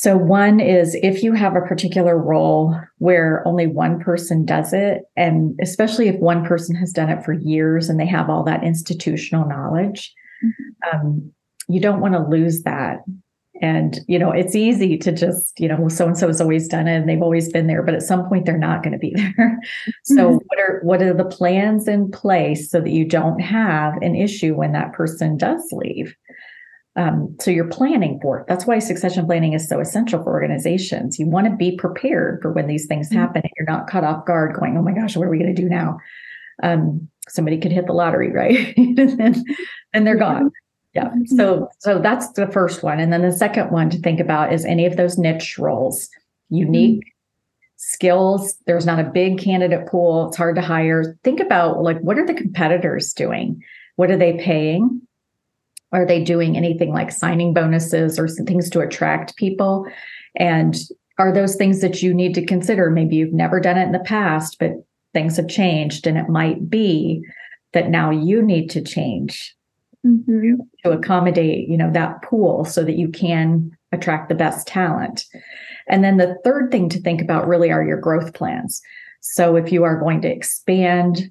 So, 0.00 0.16
one 0.16 0.60
is 0.60 0.94
if 1.02 1.24
you 1.24 1.32
have 1.32 1.56
a 1.56 1.60
particular 1.60 2.16
role 2.16 2.72
where 2.98 3.42
only 3.44 3.66
one 3.66 3.98
person 3.98 4.44
does 4.44 4.72
it, 4.72 5.02
and 5.16 5.58
especially 5.60 6.06
if 6.06 6.14
one 6.20 6.44
person 6.44 6.76
has 6.76 6.92
done 6.92 7.08
it 7.08 7.24
for 7.24 7.32
years 7.32 7.88
and 7.88 7.98
they 7.98 8.06
have 8.06 8.30
all 8.30 8.44
that 8.44 8.62
institutional 8.62 9.48
knowledge, 9.48 10.14
mm-hmm. 10.44 11.00
um, 11.00 11.32
you 11.66 11.80
don't 11.80 12.00
want 12.00 12.14
to 12.14 12.20
lose 12.20 12.62
that. 12.62 13.00
And, 13.60 13.98
you 14.06 14.20
know, 14.20 14.30
it's 14.30 14.54
easy 14.54 14.98
to 14.98 15.10
just, 15.10 15.58
you 15.58 15.66
know, 15.66 15.88
so 15.88 16.06
and 16.06 16.16
so 16.16 16.28
has 16.28 16.40
always 16.40 16.68
done 16.68 16.86
it 16.86 16.94
and 16.94 17.08
they've 17.08 17.20
always 17.20 17.52
been 17.52 17.66
there, 17.66 17.82
but 17.82 17.94
at 17.94 18.02
some 18.02 18.28
point 18.28 18.46
they're 18.46 18.56
not 18.56 18.84
going 18.84 18.92
to 18.92 19.00
be 19.00 19.14
there. 19.36 19.58
so, 20.04 20.28
mm-hmm. 20.28 20.36
what 20.46 20.60
are 20.60 20.78
what 20.84 21.02
are 21.02 21.12
the 21.12 21.24
plans 21.24 21.88
in 21.88 22.08
place 22.08 22.70
so 22.70 22.80
that 22.80 22.90
you 22.90 23.04
don't 23.04 23.40
have 23.40 23.94
an 24.00 24.14
issue 24.14 24.54
when 24.54 24.70
that 24.74 24.92
person 24.92 25.36
does 25.36 25.72
leave? 25.72 26.14
Um, 26.98 27.36
so 27.38 27.52
you're 27.52 27.68
planning 27.68 28.18
for 28.20 28.40
it. 28.40 28.46
That's 28.48 28.66
why 28.66 28.80
succession 28.80 29.24
planning 29.24 29.52
is 29.52 29.68
so 29.68 29.78
essential 29.78 30.20
for 30.20 30.32
organizations. 30.32 31.16
You 31.16 31.26
want 31.26 31.46
to 31.46 31.54
be 31.54 31.76
prepared 31.76 32.42
for 32.42 32.52
when 32.52 32.66
these 32.66 32.86
things 32.86 33.08
mm-hmm. 33.08 33.18
happen. 33.18 33.42
And 33.44 33.52
you're 33.56 33.68
not 33.68 33.88
caught 33.88 34.02
off 34.02 34.26
guard, 34.26 34.56
going, 34.58 34.76
"Oh 34.76 34.82
my 34.82 34.92
gosh, 34.92 35.16
what 35.16 35.28
are 35.28 35.30
we 35.30 35.38
going 35.38 35.54
to 35.54 35.62
do 35.62 35.68
now?" 35.68 35.98
Um, 36.60 37.08
somebody 37.28 37.60
could 37.60 37.70
hit 37.70 37.86
the 37.86 37.92
lottery, 37.92 38.32
right? 38.34 38.76
and 38.76 38.96
then 38.96 39.44
and 39.92 40.06
they're 40.06 40.18
gone. 40.18 40.50
Yeah. 40.92 41.10
Mm-hmm. 41.10 41.36
So 41.36 41.68
so 41.78 42.00
that's 42.00 42.32
the 42.32 42.48
first 42.48 42.82
one, 42.82 42.98
and 42.98 43.12
then 43.12 43.22
the 43.22 43.32
second 43.32 43.70
one 43.70 43.90
to 43.90 43.98
think 43.98 44.18
about 44.18 44.52
is 44.52 44.64
any 44.64 44.84
of 44.84 44.96
those 44.96 45.16
niche 45.16 45.56
roles, 45.56 46.08
unique 46.48 46.98
mm-hmm. 46.98 47.76
skills. 47.76 48.56
There's 48.66 48.86
not 48.86 48.98
a 48.98 49.04
big 49.04 49.38
candidate 49.38 49.86
pool. 49.86 50.28
It's 50.28 50.36
hard 50.36 50.56
to 50.56 50.62
hire. 50.62 51.16
Think 51.22 51.38
about 51.38 51.80
like 51.80 52.00
what 52.00 52.18
are 52.18 52.26
the 52.26 52.34
competitors 52.34 53.12
doing? 53.12 53.62
What 53.94 54.10
are 54.10 54.16
they 54.16 54.32
paying? 54.32 55.00
Are 55.92 56.06
they 56.06 56.22
doing 56.22 56.56
anything 56.56 56.92
like 56.92 57.10
signing 57.10 57.54
bonuses 57.54 58.18
or 58.18 58.28
things 58.28 58.68
to 58.70 58.80
attract 58.80 59.36
people? 59.36 59.86
And 60.36 60.76
are 61.18 61.32
those 61.32 61.56
things 61.56 61.80
that 61.80 62.02
you 62.02 62.14
need 62.14 62.34
to 62.34 62.44
consider? 62.44 62.90
Maybe 62.90 63.16
you've 63.16 63.32
never 63.32 63.60
done 63.60 63.78
it 63.78 63.86
in 63.86 63.92
the 63.92 63.98
past, 64.00 64.58
but 64.60 64.72
things 65.14 65.36
have 65.36 65.48
changed, 65.48 66.06
and 66.06 66.18
it 66.18 66.28
might 66.28 66.68
be 66.68 67.22
that 67.72 67.88
now 67.88 68.10
you 68.10 68.42
need 68.42 68.68
to 68.70 68.82
change 68.82 69.56
mm-hmm. 70.06 70.54
to 70.84 70.90
accommodate, 70.90 71.68
you 71.68 71.76
know, 71.76 71.90
that 71.92 72.22
pool 72.22 72.64
so 72.64 72.84
that 72.84 72.96
you 72.96 73.08
can 73.08 73.70
attract 73.90 74.28
the 74.28 74.34
best 74.34 74.66
talent. 74.66 75.24
And 75.88 76.04
then 76.04 76.18
the 76.18 76.36
third 76.44 76.70
thing 76.70 76.88
to 76.90 77.00
think 77.00 77.22
about 77.22 77.48
really 77.48 77.72
are 77.72 77.82
your 77.82 78.00
growth 78.00 78.34
plans. 78.34 78.80
So 79.20 79.56
if 79.56 79.72
you 79.72 79.84
are 79.84 79.98
going 79.98 80.20
to 80.20 80.28
expand, 80.28 81.30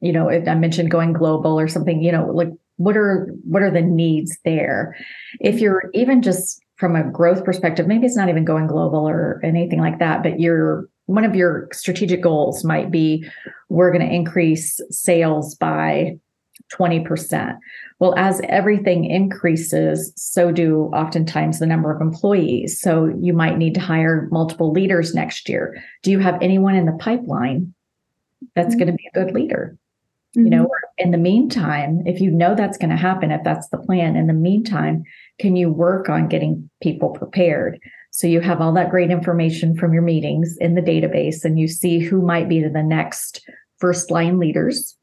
you 0.00 0.12
know, 0.12 0.30
I 0.30 0.54
mentioned 0.54 0.90
going 0.90 1.12
global 1.12 1.58
or 1.58 1.68
something, 1.68 2.02
you 2.02 2.12
know, 2.12 2.26
like 2.26 2.50
what 2.80 2.96
are 2.96 3.28
what 3.44 3.62
are 3.62 3.70
the 3.70 3.82
needs 3.82 4.38
there 4.44 4.96
if 5.38 5.60
you're 5.60 5.90
even 5.92 6.22
just 6.22 6.62
from 6.76 6.96
a 6.96 7.04
growth 7.04 7.44
perspective 7.44 7.86
maybe 7.86 8.06
it's 8.06 8.16
not 8.16 8.30
even 8.30 8.44
going 8.44 8.66
global 8.66 9.06
or 9.06 9.38
anything 9.44 9.80
like 9.80 9.98
that 9.98 10.22
but 10.22 10.40
you're 10.40 10.88
one 11.04 11.24
of 11.24 11.34
your 11.34 11.68
strategic 11.72 12.22
goals 12.22 12.64
might 12.64 12.90
be 12.90 13.28
we're 13.68 13.92
going 13.92 14.06
to 14.06 14.14
increase 14.14 14.80
sales 14.90 15.54
by 15.56 16.16
20%. 16.72 17.58
Well, 17.98 18.14
as 18.16 18.40
everything 18.48 19.04
increases, 19.04 20.12
so 20.16 20.52
do 20.52 20.90
oftentimes 20.94 21.58
the 21.58 21.66
number 21.66 21.92
of 21.92 22.00
employees. 22.00 22.80
So 22.80 23.12
you 23.20 23.32
might 23.32 23.58
need 23.58 23.74
to 23.74 23.80
hire 23.80 24.28
multiple 24.30 24.70
leaders 24.70 25.14
next 25.14 25.48
year. 25.48 25.82
Do 26.02 26.12
you 26.12 26.20
have 26.20 26.38
anyone 26.40 26.76
in 26.76 26.86
the 26.86 26.96
pipeline 27.00 27.74
that's 28.54 28.68
mm-hmm. 28.68 28.78
going 28.78 28.86
to 28.92 28.96
be 28.96 29.10
a 29.12 29.24
good 29.24 29.34
leader? 29.34 29.76
Mm-hmm. 30.36 30.44
You 30.44 30.50
know, 30.50 30.64
mm-hmm. 30.64 31.04
in 31.04 31.10
the 31.10 31.18
meantime, 31.18 32.02
if 32.06 32.20
you 32.20 32.30
know 32.30 32.54
that's 32.54 32.78
going 32.78 32.90
to 32.90 32.96
happen, 32.96 33.30
if 33.30 33.42
that's 33.44 33.68
the 33.68 33.78
plan, 33.78 34.16
in 34.16 34.26
the 34.26 34.32
meantime, 34.32 35.02
can 35.40 35.56
you 35.56 35.70
work 35.70 36.08
on 36.08 36.28
getting 36.28 36.70
people 36.82 37.10
prepared? 37.10 37.78
So 38.10 38.26
you 38.26 38.40
have 38.40 38.60
all 38.60 38.72
that 38.74 38.90
great 38.90 39.10
information 39.10 39.76
from 39.76 39.92
your 39.92 40.02
meetings 40.02 40.56
in 40.60 40.74
the 40.74 40.82
database 40.82 41.44
and 41.44 41.58
you 41.58 41.68
see 41.68 42.00
who 42.00 42.22
might 42.22 42.48
be 42.48 42.60
the 42.60 42.82
next 42.82 43.48
first 43.78 44.10
line 44.10 44.38
leaders, 44.38 44.96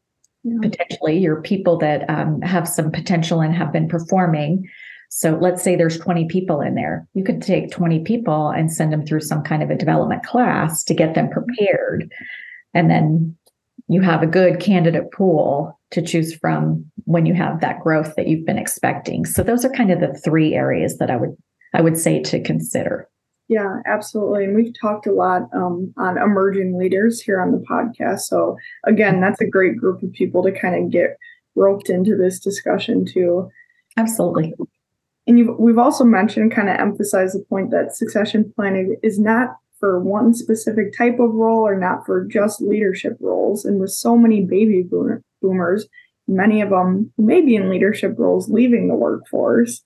yeah. 0.44 0.58
potentially 0.62 1.18
your 1.18 1.42
people 1.42 1.78
that 1.80 2.10
um, 2.10 2.42
have 2.42 2.68
some 2.68 2.92
potential 2.92 3.42
and 3.42 3.56
have 3.56 3.72
been 3.72 3.88
performing. 3.88 4.70
So 5.10 5.38
let's 5.42 5.64
say 5.64 5.76
there's 5.76 5.98
20 5.98 6.26
people 6.28 6.60
in 6.60 6.76
there. 6.76 7.08
You 7.14 7.24
could 7.24 7.42
take 7.42 7.72
20 7.72 8.02
people 8.02 8.50
and 8.50 8.72
send 8.72 8.92
them 8.92 9.06
through 9.06 9.22
some 9.22 9.42
kind 9.42 9.64
of 9.64 9.70
a 9.70 9.76
development 9.76 10.24
class 10.24 10.84
to 10.84 10.94
get 10.94 11.16
them 11.16 11.30
prepared. 11.30 12.12
And 12.74 12.90
then 12.90 13.37
you 13.88 14.02
have 14.02 14.22
a 14.22 14.28
good 14.28 14.60
candidate 14.60 15.12
pool 15.12 15.78
to 15.92 16.02
choose 16.02 16.36
from 16.36 16.86
when 17.06 17.26
you 17.26 17.34
have 17.34 17.62
that 17.62 17.80
growth 17.80 18.16
that 18.16 18.28
you've 18.28 18.46
been 18.46 18.58
expecting. 18.58 19.26
So 19.26 19.44
those 19.44 19.64
are 19.64 19.70
kind 19.70 19.92
of 19.92 20.00
the 20.00 20.14
three 20.14 20.54
areas 20.54 20.98
that 20.98 21.10
I 21.10 21.16
would 21.16 21.36
I 21.74 21.82
would 21.82 21.98
say 21.98 22.22
to 22.24 22.42
consider. 22.42 23.08
Yeah, 23.50 23.82
absolutely. 23.86 24.44
And 24.44 24.56
we've 24.56 24.74
talked 24.80 25.08
a 25.08 25.14
lot 25.14 25.44
um, 25.54 25.94
on 25.98 26.18
emerging 26.18 26.78
leaders 26.78 27.22
here 27.22 27.40
on 27.40 27.52
the 27.52 27.64
podcast. 27.70 28.22
So, 28.22 28.58
again, 28.86 29.22
that's 29.22 29.40
a 29.40 29.48
great 29.48 29.78
group 29.78 30.04
of 30.04 30.12
people 30.12 30.44
to 30.44 30.52
kind 30.52 30.76
of 30.76 30.92
get 30.92 31.18
roped 31.56 31.90
into 31.90 32.18
this 32.18 32.40
discussion, 32.40 33.06
too. 33.06 33.50
Absolutely. 33.96 34.54
And 35.28 35.58
we've 35.58 35.78
also 35.78 36.04
mentioned, 36.04 36.52
kind 36.52 36.70
of 36.70 36.78
emphasize 36.78 37.34
the 37.34 37.44
point 37.50 37.72
that 37.72 37.96
succession 37.96 38.52
planning 38.56 38.98
is 39.02 39.18
not 39.18 39.58
for 39.80 40.00
one 40.00 40.34
specific 40.34 40.98
type 40.98 41.20
of 41.20 41.34
role 41.34 41.68
or 41.68 41.78
not 41.78 42.06
for 42.06 42.26
just 42.26 42.62
leadership 42.62 43.18
roles. 43.20 43.66
And 43.66 43.80
with 43.80 43.92
so 43.92 44.18
many 44.18 44.44
baby 44.46 44.88
boomers, 45.42 45.88
many 46.28 46.62
of 46.62 46.70
them 46.70 47.12
who 47.18 47.24
may 47.24 47.42
be 47.42 47.56
in 47.56 47.70
leadership 47.70 48.16
roles 48.18 48.50
leaving 48.50 48.88
the 48.88 48.96
workforce, 48.96 49.82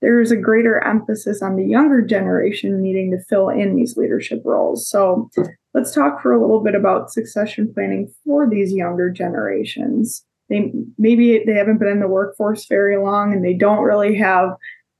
there 0.00 0.20
is 0.20 0.30
a 0.30 0.36
greater 0.36 0.82
emphasis 0.82 1.42
on 1.42 1.56
the 1.56 1.64
younger 1.64 2.00
generation 2.00 2.82
needing 2.82 3.10
to 3.10 3.22
fill 3.28 3.48
in 3.50 3.76
these 3.76 3.96
leadership 3.96 4.40
roles. 4.44 4.88
So 4.88 5.30
let's 5.74 5.94
talk 5.94 6.22
for 6.22 6.32
a 6.32 6.40
little 6.40 6.62
bit 6.62 6.74
about 6.74 7.10
succession 7.10 7.70
planning 7.72 8.12
for 8.24 8.48
these 8.48 8.72
younger 8.72 9.10
generations. 9.10 10.24
They 10.48 10.72
maybe 10.98 11.44
they 11.46 11.52
haven't 11.54 11.78
been 11.78 11.88
in 11.88 12.00
the 12.00 12.08
workforce 12.08 12.66
very 12.66 12.96
long 12.96 13.32
and 13.32 13.44
they 13.44 13.54
don't 13.54 13.84
really 13.84 14.16
have 14.16 14.50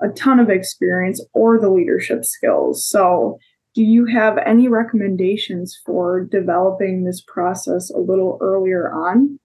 a 0.02 0.08
ton 0.08 0.38
of 0.38 0.50
experience 0.50 1.24
or 1.32 1.58
the 1.58 1.70
leadership 1.70 2.24
skills. 2.24 2.86
So 2.86 3.38
do 3.74 3.83
you 3.83 4.06
have 4.06 4.38
any 4.38 4.68
recommendations 4.68 5.80
for 5.87 6.20
developing 6.24 7.04
this 7.04 7.20
process 7.20 7.90
a 7.90 7.98
little 7.98 8.38
earlier 8.40 8.92
on? 8.92 9.38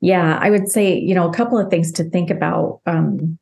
Yeah, 0.00 0.38
I 0.40 0.50
would 0.50 0.68
say, 0.68 0.98
you 0.98 1.14
know, 1.14 1.28
a 1.28 1.32
couple 1.32 1.58
of 1.58 1.70
things 1.70 1.92
to 1.92 2.04
think 2.04 2.30
about. 2.30 2.80
Um, 2.86 3.38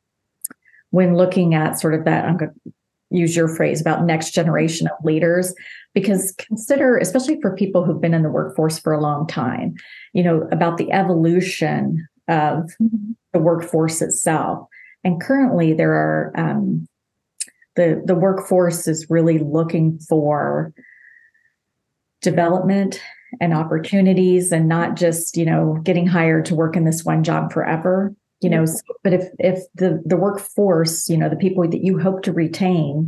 when 0.91 1.15
looking 1.15 1.53
at 1.53 1.79
sort 1.79 1.93
of 1.93 2.05
that, 2.05 2.25
I'm 2.25 2.37
going 2.37 2.51
to 2.51 2.73
use 3.11 3.35
your 3.35 3.47
phrase 3.47 3.79
about 3.79 4.03
next 4.03 4.31
generation 4.31 4.87
of 4.87 5.03
leaders, 5.03 5.53
because 5.93 6.33
consider, 6.37 6.97
especially 6.97 7.39
for 7.41 7.55
people 7.55 7.83
who've 7.83 8.01
been 8.01 8.13
in 8.13 8.23
the 8.23 8.29
workforce 8.29 8.77
for 8.77 8.93
a 8.93 9.01
long 9.01 9.25
time, 9.25 9.73
you 10.13 10.23
know, 10.23 10.47
about 10.51 10.77
the 10.77 10.91
evolution 10.91 12.07
of 12.27 12.69
mm-hmm. 12.81 13.11
the 13.33 13.39
workforce 13.39 14.01
itself. 14.01 14.67
And 15.03 15.21
currently, 15.21 15.73
there 15.73 15.93
are 15.93 16.33
um, 16.35 16.87
the 17.75 18.01
the 18.05 18.15
workforce 18.15 18.87
is 18.87 19.09
really 19.09 19.39
looking 19.39 19.99
for 19.99 20.73
development 22.21 23.01
and 23.39 23.53
opportunities, 23.53 24.51
and 24.51 24.67
not 24.67 24.95
just 24.95 25.37
you 25.37 25.45
know 25.45 25.79
getting 25.83 26.07
hired 26.07 26.45
to 26.45 26.55
work 26.55 26.75
in 26.75 26.85
this 26.85 27.03
one 27.03 27.23
job 27.23 27.51
forever 27.51 28.13
you 28.41 28.49
know 28.49 28.65
so, 28.65 28.81
but 29.03 29.13
if 29.13 29.29
if 29.39 29.59
the 29.75 30.01
the 30.05 30.17
workforce 30.17 31.09
you 31.09 31.17
know 31.17 31.29
the 31.29 31.35
people 31.35 31.67
that 31.67 31.83
you 31.83 31.99
hope 31.99 32.23
to 32.23 32.31
retain 32.31 33.07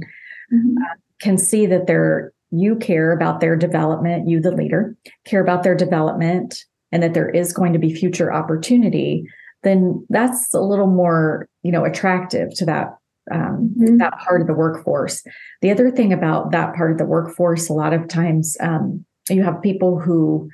mm-hmm. 0.53 0.77
uh, 0.77 0.95
can 1.19 1.37
see 1.37 1.65
that 1.65 1.87
they're 1.87 2.33
you 2.51 2.75
care 2.75 3.11
about 3.11 3.39
their 3.39 3.55
development 3.55 4.27
you 4.27 4.39
the 4.39 4.51
leader 4.51 4.95
care 5.25 5.41
about 5.41 5.63
their 5.63 5.75
development 5.75 6.65
and 6.91 7.01
that 7.01 7.13
there 7.13 7.29
is 7.29 7.53
going 7.53 7.73
to 7.73 7.79
be 7.79 7.93
future 7.93 8.33
opportunity 8.33 9.25
then 9.63 10.05
that's 10.09 10.53
a 10.53 10.61
little 10.61 10.87
more 10.87 11.47
you 11.63 11.71
know 11.71 11.85
attractive 11.85 12.53
to 12.53 12.65
that 12.65 12.97
um, 13.31 13.73
mm-hmm. 13.77 13.97
that 13.97 14.17
part 14.19 14.41
of 14.41 14.47
the 14.47 14.53
workforce 14.53 15.23
the 15.61 15.71
other 15.71 15.91
thing 15.91 16.13
about 16.13 16.51
that 16.51 16.75
part 16.75 16.91
of 16.91 16.97
the 16.97 17.05
workforce 17.05 17.69
a 17.69 17.73
lot 17.73 17.93
of 17.93 18.07
times 18.07 18.57
um, 18.61 19.05
you 19.29 19.43
have 19.43 19.61
people 19.61 19.99
who 19.99 20.49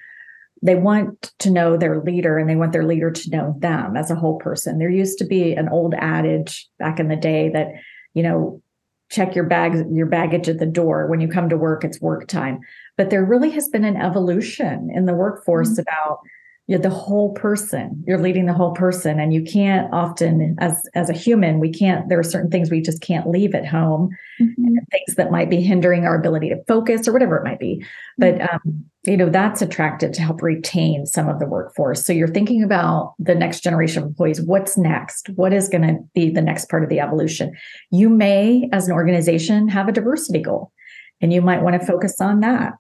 they 0.62 0.76
want 0.76 1.32
to 1.40 1.52
know 1.52 1.78
their 1.78 2.02
leader 2.02 2.38
and 2.38 2.50
they 2.50 2.56
want 2.56 2.74
their 2.74 2.86
leader 2.86 3.12
to 3.12 3.30
know 3.30 3.56
them 3.60 3.96
as 3.96 4.10
a 4.10 4.16
whole 4.16 4.38
person. 4.40 4.80
There 4.80 4.90
used 4.90 5.20
to 5.20 5.26
be 5.26 5.54
an 5.54 5.70
old 5.70 5.94
adage 5.94 6.68
back 6.80 7.00
in 7.00 7.10
the 7.10 7.16
day 7.16 7.50
that, 7.50 7.68
you 8.14 8.24
know, 8.24 8.62
check 9.10 9.36
your 9.36 9.46
bags 9.46 9.82
your 9.90 10.06
baggage 10.06 10.50
at 10.50 10.60
the 10.60 10.66
door 10.66 11.08
when 11.08 11.22
you 11.22 11.30
come 11.30 11.48
to 11.48 11.58
work 11.58 11.84
it's 11.84 12.02
work 12.02 12.28
time. 12.28 12.60
But 12.98 13.10
there 13.10 13.24
really 13.24 13.52
has 13.52 13.70
been 13.70 13.86
an 13.86 13.98
evolution 13.98 14.90
in 14.94 15.06
the 15.06 15.14
workforce 15.14 15.72
mm-hmm. 15.72 15.82
about 15.82 16.20
you're 16.68 16.80
the 16.80 16.90
whole 16.90 17.34
person. 17.34 18.04
You're 18.06 18.22
leading 18.22 18.46
the 18.46 18.54
whole 18.54 18.74
person. 18.74 19.22
And 19.22 19.34
you 19.34 19.42
can't 19.42 19.92
often 19.94 20.56
as 20.60 20.78
as 20.96 21.10
a 21.10 21.14
human 21.14 21.60
we 21.60 21.72
can't 21.72 22.10
there 22.10 22.20
are 22.20 22.24
certain 22.24 22.52
things 22.52 22.70
we 22.70 22.82
just 22.82 23.02
can't 23.02 23.28
leave 23.28 23.56
at 23.56 23.66
home. 23.66 24.10
Mm-hmm. 24.40 24.76
things 24.92 25.16
that 25.16 25.32
might 25.32 25.50
be 25.50 25.62
hindering 25.62 26.06
our 26.06 26.16
ability 26.16 26.50
to 26.50 26.64
focus 26.68 27.08
or 27.08 27.14
whatever 27.14 27.38
it 27.38 27.44
might 27.44 27.60
be. 27.60 27.84
But 28.18 28.36
mm-hmm. 28.36 28.56
um, 28.56 28.86
you 29.06 29.16
know 29.16 29.30
that's 29.30 29.62
attractive 29.62 30.12
to 30.12 30.22
help 30.22 30.44
retain 30.44 31.06
some 31.06 31.30
of 31.30 31.40
the 31.40 31.48
workforce. 31.48 32.06
So 32.06 32.12
you're 32.12 32.28
thinking 32.28 32.62
about 32.62 33.14
the 33.18 33.34
next 33.34 33.64
generation 33.64 34.04
of 34.04 34.10
employees. 34.10 34.42
What's 34.42 34.78
next? 34.78 35.30
What 35.36 35.54
is 35.54 35.70
going 35.70 35.84
to 35.84 35.98
be 36.14 36.30
the 36.30 36.42
next 36.42 36.70
part 36.70 36.84
of 36.84 36.90
the 36.90 37.00
evolution? 37.00 37.54
You 37.92 38.10
may 38.10 38.70
as 38.74 38.88
an 38.88 38.94
organization 38.94 39.70
have 39.70 39.88
a 39.88 39.94
diversity 39.94 40.42
goal 40.42 40.74
and 41.22 41.32
you 41.32 41.42
might 41.42 41.64
want 41.64 41.80
to 41.80 41.88
focus 41.88 42.20
on 42.20 42.42
that 42.42 42.74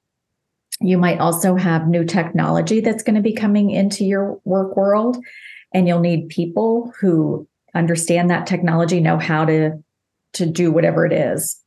you 0.79 0.97
might 0.97 1.19
also 1.19 1.55
have 1.55 1.87
new 1.87 2.05
technology 2.05 2.81
that's 2.81 3.03
going 3.03 3.15
to 3.15 3.21
be 3.21 3.33
coming 3.33 3.71
into 3.71 4.03
your 4.03 4.39
work 4.43 4.75
world, 4.75 5.17
and 5.73 5.87
you'll 5.87 5.99
need 5.99 6.29
people 6.29 6.93
who 6.99 7.47
understand 7.73 8.29
that 8.29 8.47
technology, 8.47 8.99
know 8.99 9.17
how 9.17 9.45
to 9.45 9.71
to 10.33 10.45
do 10.45 10.71
whatever 10.71 11.05
it 11.05 11.13
is. 11.13 11.59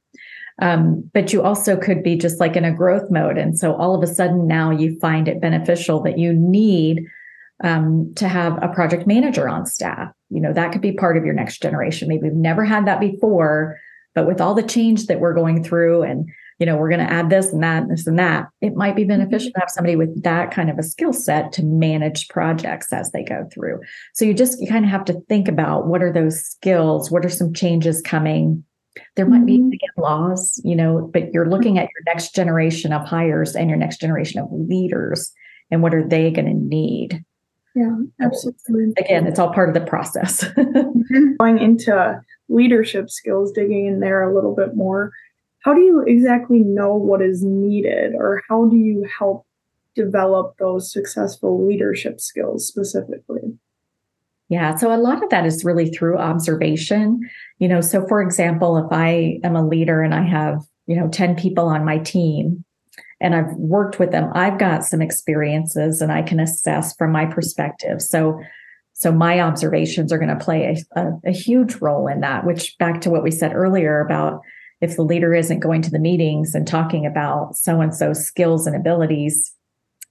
Um, 0.63 1.11
but 1.15 1.33
you 1.33 1.43
also 1.43 1.77
could 1.77 2.03
be 2.03 2.17
just 2.17 2.39
like 2.39 2.55
in 2.55 2.65
a 2.65 2.73
growth 2.73 3.11
mode, 3.11 3.39
and 3.39 3.59
so 3.59 3.75
all 3.75 3.95
of 3.95 4.09
a 4.09 4.13
sudden 4.13 4.47
now 4.47 4.71
you 4.71 4.99
find 5.01 5.27
it 5.27 5.41
beneficial 5.41 6.03
that 6.03 6.19
you 6.19 6.33
need 6.33 7.07
um, 7.65 8.13
to 8.17 8.29
have 8.29 8.63
a 8.63 8.69
project 8.69 9.07
manager 9.07 9.49
on 9.49 9.67
staff. 9.67 10.13
You 10.29 10.41
know, 10.41 10.53
that 10.53 10.73
could 10.73 10.81
be 10.81 10.93
part 10.93 11.17
of 11.17 11.25
your 11.25 11.35
next 11.35 11.63
generation. 11.63 12.09
Maybe 12.09 12.23
we've 12.25 12.33
never 12.33 12.65
had 12.65 12.87
that 12.87 13.01
before, 13.01 13.79
but 14.15 14.27
with 14.27 14.41
all 14.41 14.55
the 14.55 14.63
change 14.63 15.07
that 15.07 15.21
we're 15.21 15.35
going 15.35 15.65
through 15.65 16.03
and 16.03 16.29
you 16.61 16.67
know, 16.67 16.77
we're 16.77 16.91
going 16.91 17.05
to 17.05 17.13
add 17.13 17.31
this 17.31 17.53
and 17.53 17.63
that, 17.63 17.83
and 17.83 17.91
this 17.91 18.07
and 18.07 18.19
that. 18.19 18.49
It 18.61 18.77
might 18.77 18.95
be 18.95 19.05
beneficial 19.05 19.49
mm-hmm. 19.49 19.55
to 19.55 19.61
have 19.61 19.71
somebody 19.71 19.97
with 19.97 20.23
that 20.23 20.53
kind 20.53 20.69
of 20.69 20.79
a 20.79 20.83
skill 20.83 21.15
set 21.15 21.53
to 21.53 21.65
manage 21.65 22.29
projects 22.29 22.93
as 22.93 23.11
they 23.13 23.25
go 23.25 23.49
through. 23.53 23.81
So 24.13 24.27
you 24.27 24.35
just 24.35 24.61
you 24.61 24.69
kind 24.69 24.85
of 24.85 24.91
have 24.91 25.07
to 25.07 25.21
think 25.29 25.49
about 25.49 25.87
what 25.87 26.03
are 26.03 26.13
those 26.13 26.45
skills? 26.45 27.11
What 27.11 27.25
are 27.25 27.31
some 27.31 27.55
changes 27.55 28.03
coming? 28.03 28.63
There 29.17 29.27
might 29.27 29.47
be 29.47 29.59
mm-hmm. 29.59 29.69
again, 29.69 29.91
laws, 29.97 30.61
you 30.63 30.77
know, 30.77 31.11
but 31.13 31.33
you're 31.33 31.49
looking 31.49 31.79
at 31.79 31.89
your 31.95 32.03
next 32.07 32.35
generation 32.35 32.93
of 32.93 33.07
hires 33.07 33.57
and 33.57 33.71
your 33.71 33.79
next 33.79 33.99
generation 33.99 34.41
of 34.41 34.49
leaders 34.53 35.33
and 35.71 35.83
what 35.83 35.95
are 35.95 36.07
they 36.07 36.31
going 36.31 36.47
to 36.47 36.55
need? 36.55 37.25
Yeah, 37.75 37.97
absolutely. 38.21 38.93
Again, 38.99 39.27
it's 39.27 39.39
all 39.39 39.53
part 39.53 39.69
of 39.69 39.75
the 39.75 39.89
process. 39.89 40.45
Mm-hmm. 40.61 41.37
Going 41.39 41.59
into 41.59 42.21
leadership 42.49 43.11
skills, 43.11 43.51
digging 43.51 43.87
in 43.87 44.01
there 44.01 44.23
a 44.23 44.35
little 44.35 44.55
bit 44.55 44.77
more 44.77 45.13
how 45.61 45.75
do 45.75 45.81
you 45.81 46.03
exactly 46.07 46.61
know 46.61 46.95
what 46.95 47.23
is 47.23 47.45
needed 47.45 48.15
or 48.15 48.43
how 48.49 48.67
do 48.67 48.77
you 48.77 49.07
help 49.19 49.47
develop 49.95 50.57
those 50.59 50.93
successful 50.93 51.67
leadership 51.67 52.21
skills 52.21 52.67
specifically? 52.67 53.59
Yeah 54.49 54.77
so 54.77 54.93
a 54.93 54.97
lot 54.97 55.23
of 55.23 55.31
that 55.31 55.47
is 55.47 55.65
really 55.65 55.91
through 55.91 56.19
observation. 56.19 57.21
You 57.59 57.69
know 57.69 57.81
so 57.81 58.07
for 58.07 58.23
example 58.23 58.77
if 58.79 58.91
i 58.93 59.39
am 59.45 59.57
a 59.57 59.67
leader 59.67 60.03
and 60.03 60.15
i 60.15 60.23
have 60.23 60.63
you 60.87 60.97
know 60.97 61.09
10 61.09 61.37
people 61.37 61.67
on 61.67 61.85
my 61.85 61.99
team 61.99 62.65
and 63.21 63.35
i've 63.35 63.53
worked 63.55 63.99
with 63.99 64.11
them 64.11 64.31
i've 64.35 64.59
got 64.59 64.85
some 64.85 65.03
experiences 65.03 66.01
and 66.01 66.11
i 66.11 66.23
can 66.23 66.41
assess 66.41 66.97
from 66.97 67.13
my 67.13 67.27
perspective. 67.27 68.01
So 68.01 68.41
so 68.93 69.11
my 69.11 69.41
observations 69.41 70.13
are 70.13 70.19
going 70.19 70.37
to 70.37 70.45
play 70.45 70.85
a, 70.95 71.01
a, 71.01 71.21
a 71.27 71.33
huge 71.33 71.77
role 71.77 72.07
in 72.07 72.21
that 72.21 72.45
which 72.45 72.77
back 72.79 73.01
to 73.03 73.11
what 73.11 73.23
we 73.23 73.31
said 73.31 73.55
earlier 73.55 74.01
about 74.01 74.41
if 74.81 74.97
the 74.97 75.03
leader 75.03 75.35
isn't 75.35 75.61
going 75.61 75.83
to 75.83 75.91
the 75.91 75.99
meetings 75.99 76.55
and 76.55 76.67
talking 76.67 77.05
about 77.05 77.55
so 77.57 77.81
and 77.81 77.95
so 77.95 78.13
skills 78.13 78.67
and 78.67 78.75
abilities, 78.75 79.53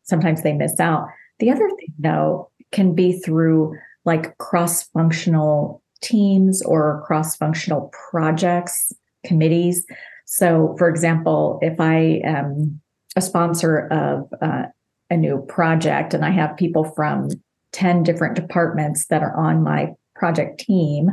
sometimes 0.04 0.44
they 0.44 0.54
miss 0.54 0.80
out. 0.80 1.08
The 1.40 1.52
other 1.52 1.70
thing, 1.70 1.94
though, 1.98 2.52
can 2.72 2.94
be 2.94 3.14
through 3.14 3.76
like 4.06 4.38
cross 4.38 4.84
functional 4.84 5.82
teams 6.02 6.62
or 6.62 7.04
cross 7.06 7.36
functional 7.36 7.92
projects, 8.10 8.94
committees. 9.26 9.86
So, 10.26 10.76
for 10.78 10.90
example, 10.90 11.60
if 11.62 11.80
I 11.80 12.22
am 12.24 12.82
a 13.16 13.22
sponsor 13.22 13.88
of 13.88 14.32
uh, 14.42 14.64
a 15.10 15.18
new 15.18 15.44
project 15.48 16.14
and 16.14 16.24
I 16.24 16.30
have 16.30 16.56
people 16.58 16.84
from 16.84 17.30
10 17.74 18.04
different 18.04 18.36
departments 18.36 19.08
that 19.08 19.24
are 19.24 19.36
on 19.36 19.64
my 19.64 19.94
project 20.16 20.60
team, 20.60 21.10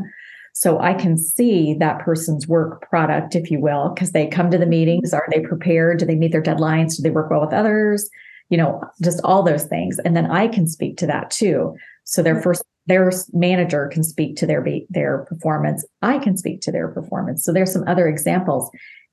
so 0.59 0.81
I 0.81 0.95
can 0.95 1.19
see 1.19 1.75
that 1.81 1.99
person's 1.99 2.49
work 2.49 2.89
product, 2.89 3.35
if 3.35 3.51
you 3.51 3.61
will, 3.61 3.91
because 3.91 4.13
they 4.13 4.27
come 4.27 4.51
to 4.51 4.57
the 4.57 4.65
mm-hmm. 4.65 4.71
meetings. 4.71 5.13
Are 5.13 5.27
they 5.31 5.41
prepared? 5.41 5.99
Do 5.99 6.07
they 6.07 6.15
meet 6.15 6.33
their 6.33 6.43
deadlines? 6.43 6.97
Do 6.97 7.03
they 7.03 7.11
work 7.11 7.31
well 7.31 7.43
with 7.43 7.53
others? 7.53 8.09
You 8.49 8.57
know, 8.57 8.81
just 9.03 9.21
all 9.23 9.43
those 9.43 9.65
things. 9.65 9.99
And 9.99 10.17
then 10.17 10.31
I 10.31 10.49
can 10.49 10.67
speak 10.67 10.97
to 10.97 11.07
that 11.09 11.31
too. 11.31 11.77
So 12.05 12.23
their 12.23 12.37
mm-hmm. 12.37 12.43
first 12.43 12.63
their 12.87 13.13
manager 13.35 13.91
can 13.93 14.03
speak 14.03 14.37
to 14.37 14.47
their 14.47 14.67
their 14.89 15.27
performance. 15.29 15.85
I 16.01 16.19
can 16.21 16.39
speak 16.39 16.63
to 16.63 16.73
their 16.73 16.89
performance. 16.89 17.45
So 17.45 17.53
there's 17.53 17.73
some 17.73 17.85
other 17.87 18.09
examples. 18.09 18.71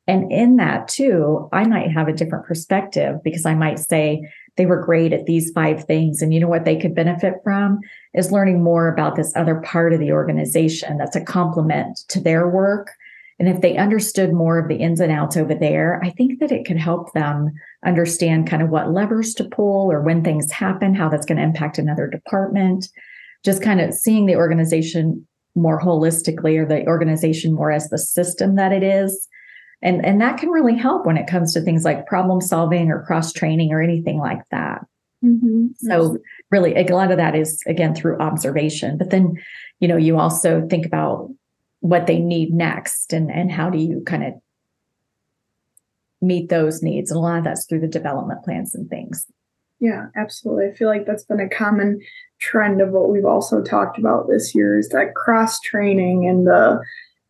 And 0.08 0.32
in 0.32 0.56
that 0.58 0.88
too, 0.88 1.50
I 1.52 1.66
might 1.66 1.92
have 1.92 2.08
a 2.08 2.14
different 2.14 2.46
perspective 2.46 3.18
because 3.22 3.46
I 3.46 3.54
might 3.54 3.80
say, 3.80 4.22
they 4.58 4.66
were 4.66 4.82
great 4.82 5.14
at 5.14 5.26
these 5.26 5.52
five 5.52 5.86
things. 5.86 6.22
And 6.22 6.34
you 6.34 6.40
know 6.40 6.48
what 6.48 6.66
they 6.66 6.78
could 6.78 6.96
benefit 6.96 7.36
from 7.44 7.80
is 8.14 8.32
learning 8.32 8.64
more 8.64 8.88
about 8.88 9.16
this 9.16 9.34
other 9.36 9.56
part 9.56 9.94
of 9.94 10.00
the 10.00 10.12
organization 10.12 10.98
that's 10.98 11.16
a 11.16 11.24
complement 11.24 12.00
to 12.10 12.20
their 12.20 12.48
work. 12.48 12.92
And 13.40 13.50
if 13.50 13.62
they 13.62 13.78
understood 13.78 14.32
more 14.32 14.60
of 14.60 14.68
the 14.68 14.76
ins 14.76 15.00
and 15.00 15.12
outs 15.12 15.36
over 15.36 15.56
there, 15.56 16.00
I 16.04 16.12
think 16.12 16.40
that 16.40 16.52
it 16.52 16.66
could 16.66 16.78
help 16.78 17.14
them 17.14 17.52
understand 17.84 18.48
kind 18.48 18.62
of 18.62 18.70
what 18.70 18.92
levers 18.92 19.34
to 19.36 19.44
pull 19.44 19.92
or 19.92 20.02
when 20.02 20.24
things 20.24 20.52
happen, 20.52 20.94
how 20.94 21.10
that's 21.10 21.26
going 21.26 21.40
to 21.40 21.44
impact 21.44 21.80
another 21.80 22.08
department. 22.08 22.88
Just 23.44 23.64
kind 23.64 23.82
of 23.82 23.94
seeing 23.94 24.28
the 24.28 24.36
organization 24.36 25.28
more 25.56 25.82
holistically 25.82 26.58
or 26.58 26.66
the 26.66 26.86
organization 26.88 27.54
more 27.54 27.72
as 27.72 27.90
the 27.90 27.98
system 27.98 28.56
that 28.56 28.72
it 28.72 28.84
is 28.84 29.28
and 29.84 30.04
and 30.06 30.20
that 30.22 30.40
can 30.40 30.50
really 30.50 30.76
help 30.76 31.06
when 31.06 31.18
it 31.18 31.28
comes 31.28 31.54
to 31.54 31.62
things 31.62 31.84
like 31.84 32.08
problem 32.08 32.42
solving 32.42 32.90
or 32.90 33.04
cross 33.04 33.32
training 33.32 33.72
or 33.72 33.82
anything 33.82 34.18
like 34.18 34.42
that. 34.52 34.86
Mm-hmm. 35.24 35.68
so 35.78 36.18
really 36.52 36.76
a 36.76 36.84
lot 36.94 37.10
of 37.10 37.16
that 37.16 37.34
is 37.34 37.64
again 37.66 37.96
through 37.96 38.18
observation 38.18 38.98
but 38.98 39.10
then 39.10 39.42
you 39.80 39.88
know 39.88 39.96
you 39.96 40.20
also 40.20 40.68
think 40.68 40.86
about 40.86 41.30
what 41.80 42.08
they 42.08 42.20
need 42.20 42.54
next 42.54 43.14
and 43.14 43.32
and 43.32 43.50
how 43.50 43.70
do 43.70 43.78
you 43.78 44.04
kind 44.06 44.26
of 44.26 44.34
meet 46.24 46.50
those 46.50 46.82
needs? 46.82 47.12
And 47.12 47.18
a 47.18 47.22
lot 47.22 47.38
of 47.38 47.44
that's 47.44 47.66
through 47.66 47.82
the 47.82 47.88
development 47.88 48.44
plans 48.44 48.74
and 48.74 48.90
things. 48.90 49.26
Yeah 49.80 50.08
absolutely. 50.16 50.68
I 50.68 50.74
feel 50.74 50.88
like 50.88 51.06
that's 51.06 51.26
been 51.26 51.42
a 51.42 51.50
common 51.50 52.00
trend 52.40 52.82
of 52.82 52.92
what 52.92 53.10
we've 53.10 53.26
also 53.26 53.62
talked 53.62 53.98
about 53.98 54.28
this 54.30 54.56
year 54.56 54.78
is 54.78 54.90
that 54.90 55.14
cross 55.16 55.60
training 55.60 56.28
and 56.28 56.48
the 56.48 56.82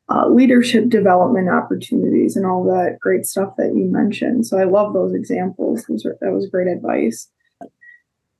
uh, 0.09 0.27
leadership 0.27 0.89
development 0.89 1.49
opportunities 1.49 2.35
and 2.35 2.45
all 2.45 2.63
that 2.65 2.97
great 2.99 3.25
stuff 3.25 3.55
that 3.57 3.73
you 3.75 3.85
mentioned. 3.85 4.45
So 4.45 4.57
I 4.57 4.65
love 4.65 4.93
those 4.93 5.13
examples. 5.13 5.85
Those 5.85 6.05
are, 6.05 6.17
that 6.21 6.33
was 6.33 6.47
great 6.47 6.67
advice. 6.67 7.29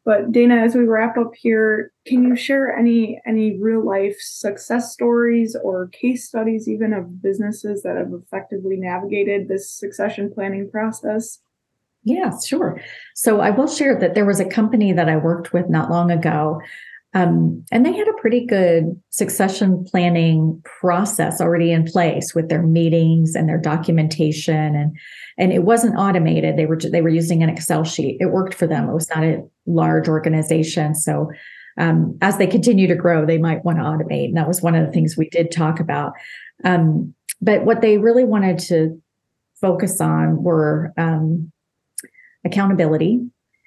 But 0.05 0.33
Dana, 0.33 0.55
as 0.55 0.75
we 0.75 0.83
wrap 0.83 1.17
up 1.17 1.33
here, 1.33 1.93
can 2.05 2.23
you 2.25 2.35
share 2.35 2.75
any 2.75 3.21
any 3.25 3.57
real 3.57 3.85
life 3.85 4.17
success 4.19 4.91
stories 4.91 5.55
or 5.55 5.87
case 5.87 6.27
studies, 6.27 6.67
even 6.67 6.91
of 6.91 7.21
businesses 7.21 7.83
that 7.83 7.95
have 7.95 8.11
effectively 8.11 8.75
navigated 8.75 9.47
this 9.47 9.71
succession 9.71 10.29
planning 10.33 10.69
process? 10.69 11.39
Yeah, 12.03 12.37
sure. 12.37 12.81
So 13.15 13.39
I 13.39 13.51
will 13.51 13.67
share 13.67 13.97
that 13.97 14.13
there 14.13 14.25
was 14.25 14.41
a 14.41 14.45
company 14.45 14.91
that 14.91 15.07
I 15.07 15.15
worked 15.15 15.53
with 15.53 15.69
not 15.69 15.89
long 15.89 16.11
ago 16.11 16.61
um, 17.13 17.63
and 17.71 17.85
they 17.85 17.93
had 17.93 18.07
a 18.07 18.19
pretty 18.19 18.45
good 18.45 18.99
succession 19.09 19.83
planning 19.83 20.61
process 20.63 21.39
already 21.39 21.71
in 21.71 21.85
place 21.85 22.33
with 22.33 22.49
their 22.49 22.63
meetings 22.63 23.35
and 23.35 23.47
their 23.47 23.59
documentation. 23.59 24.75
And 24.75 24.97
and 25.37 25.53
it 25.53 25.63
wasn't 25.63 25.97
automated. 25.97 26.57
They 26.57 26.65
were 26.65 26.77
they 26.77 27.01
were 27.01 27.09
using 27.09 27.43
an 27.43 27.49
excel 27.49 27.83
sheet. 27.83 28.17
It 28.19 28.31
worked 28.31 28.55
for 28.55 28.65
them. 28.65 28.89
It 28.89 28.93
was 28.93 29.09
not 29.09 29.23
a 29.23 29.43
large 29.67 30.07
organization. 30.07 30.95
So 30.95 31.29
um, 31.77 32.17
as 32.21 32.37
they 32.37 32.47
continue 32.47 32.87
to 32.87 32.95
grow 32.95 33.25
they 33.25 33.37
might 33.37 33.63
want 33.63 33.77
to 33.77 33.83
automate. 33.83 34.25
And 34.25 34.37
that 34.37 34.47
was 34.47 34.61
one 34.61 34.75
of 34.75 34.85
the 34.85 34.91
things 34.91 35.15
we 35.15 35.29
did 35.29 35.51
talk 35.51 35.79
about. 35.79 36.13
Um, 36.63 37.13
but 37.41 37.63
what 37.65 37.81
they 37.81 37.97
really 37.97 38.25
wanted 38.25 38.57
to 38.59 39.01
focus 39.61 40.01
on 40.01 40.41
were 40.43 40.93
um, 40.97 41.51
accountability 42.43 43.19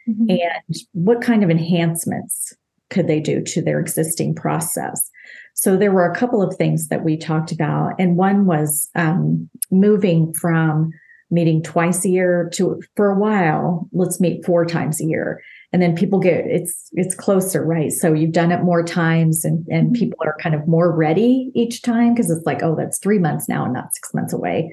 mm-hmm. 0.08 0.30
and 0.30 0.76
what 0.92 1.20
kind 1.20 1.44
of 1.44 1.50
enhancements 1.50 2.54
could 2.90 3.06
they 3.06 3.20
do 3.20 3.42
to 3.42 3.62
their 3.62 3.80
existing 3.80 4.34
process? 4.34 5.10
So 5.54 5.76
there 5.76 5.92
were 5.92 6.10
a 6.10 6.14
couple 6.14 6.42
of 6.42 6.56
things 6.56 6.88
that 6.88 7.04
we 7.04 7.16
talked 7.16 7.50
about, 7.50 7.94
and 7.98 8.16
one 8.16 8.44
was 8.46 8.88
um, 8.94 9.48
moving 9.70 10.34
from 10.34 10.92
meeting 11.30 11.62
twice 11.62 12.04
a 12.04 12.08
year 12.08 12.48
to 12.52 12.80
for 12.94 13.10
a 13.10 13.18
while 13.18 13.88
let's 13.92 14.20
meet 14.20 14.44
four 14.44 14.64
times 14.64 15.00
a 15.00 15.04
year. 15.04 15.42
And 15.72 15.82
then 15.82 15.96
people 15.96 16.20
get 16.20 16.46
it's 16.46 16.88
it's 16.92 17.14
closer 17.14 17.64
right? 17.64 17.90
So 17.90 18.12
you've 18.12 18.32
done 18.32 18.52
it 18.52 18.62
more 18.62 18.84
times 18.84 19.44
and 19.44 19.66
and 19.68 19.88
mm-hmm. 19.88 19.94
people 19.94 20.18
are 20.24 20.36
kind 20.40 20.54
of 20.54 20.68
more 20.68 20.94
ready 20.94 21.50
each 21.54 21.82
time 21.82 22.14
because 22.14 22.30
it's 22.30 22.46
like 22.46 22.62
oh 22.62 22.76
that's 22.76 22.98
three 22.98 23.18
months 23.18 23.48
now 23.48 23.64
and 23.64 23.74
not 23.74 23.94
six 23.94 24.14
months 24.14 24.32
away. 24.32 24.70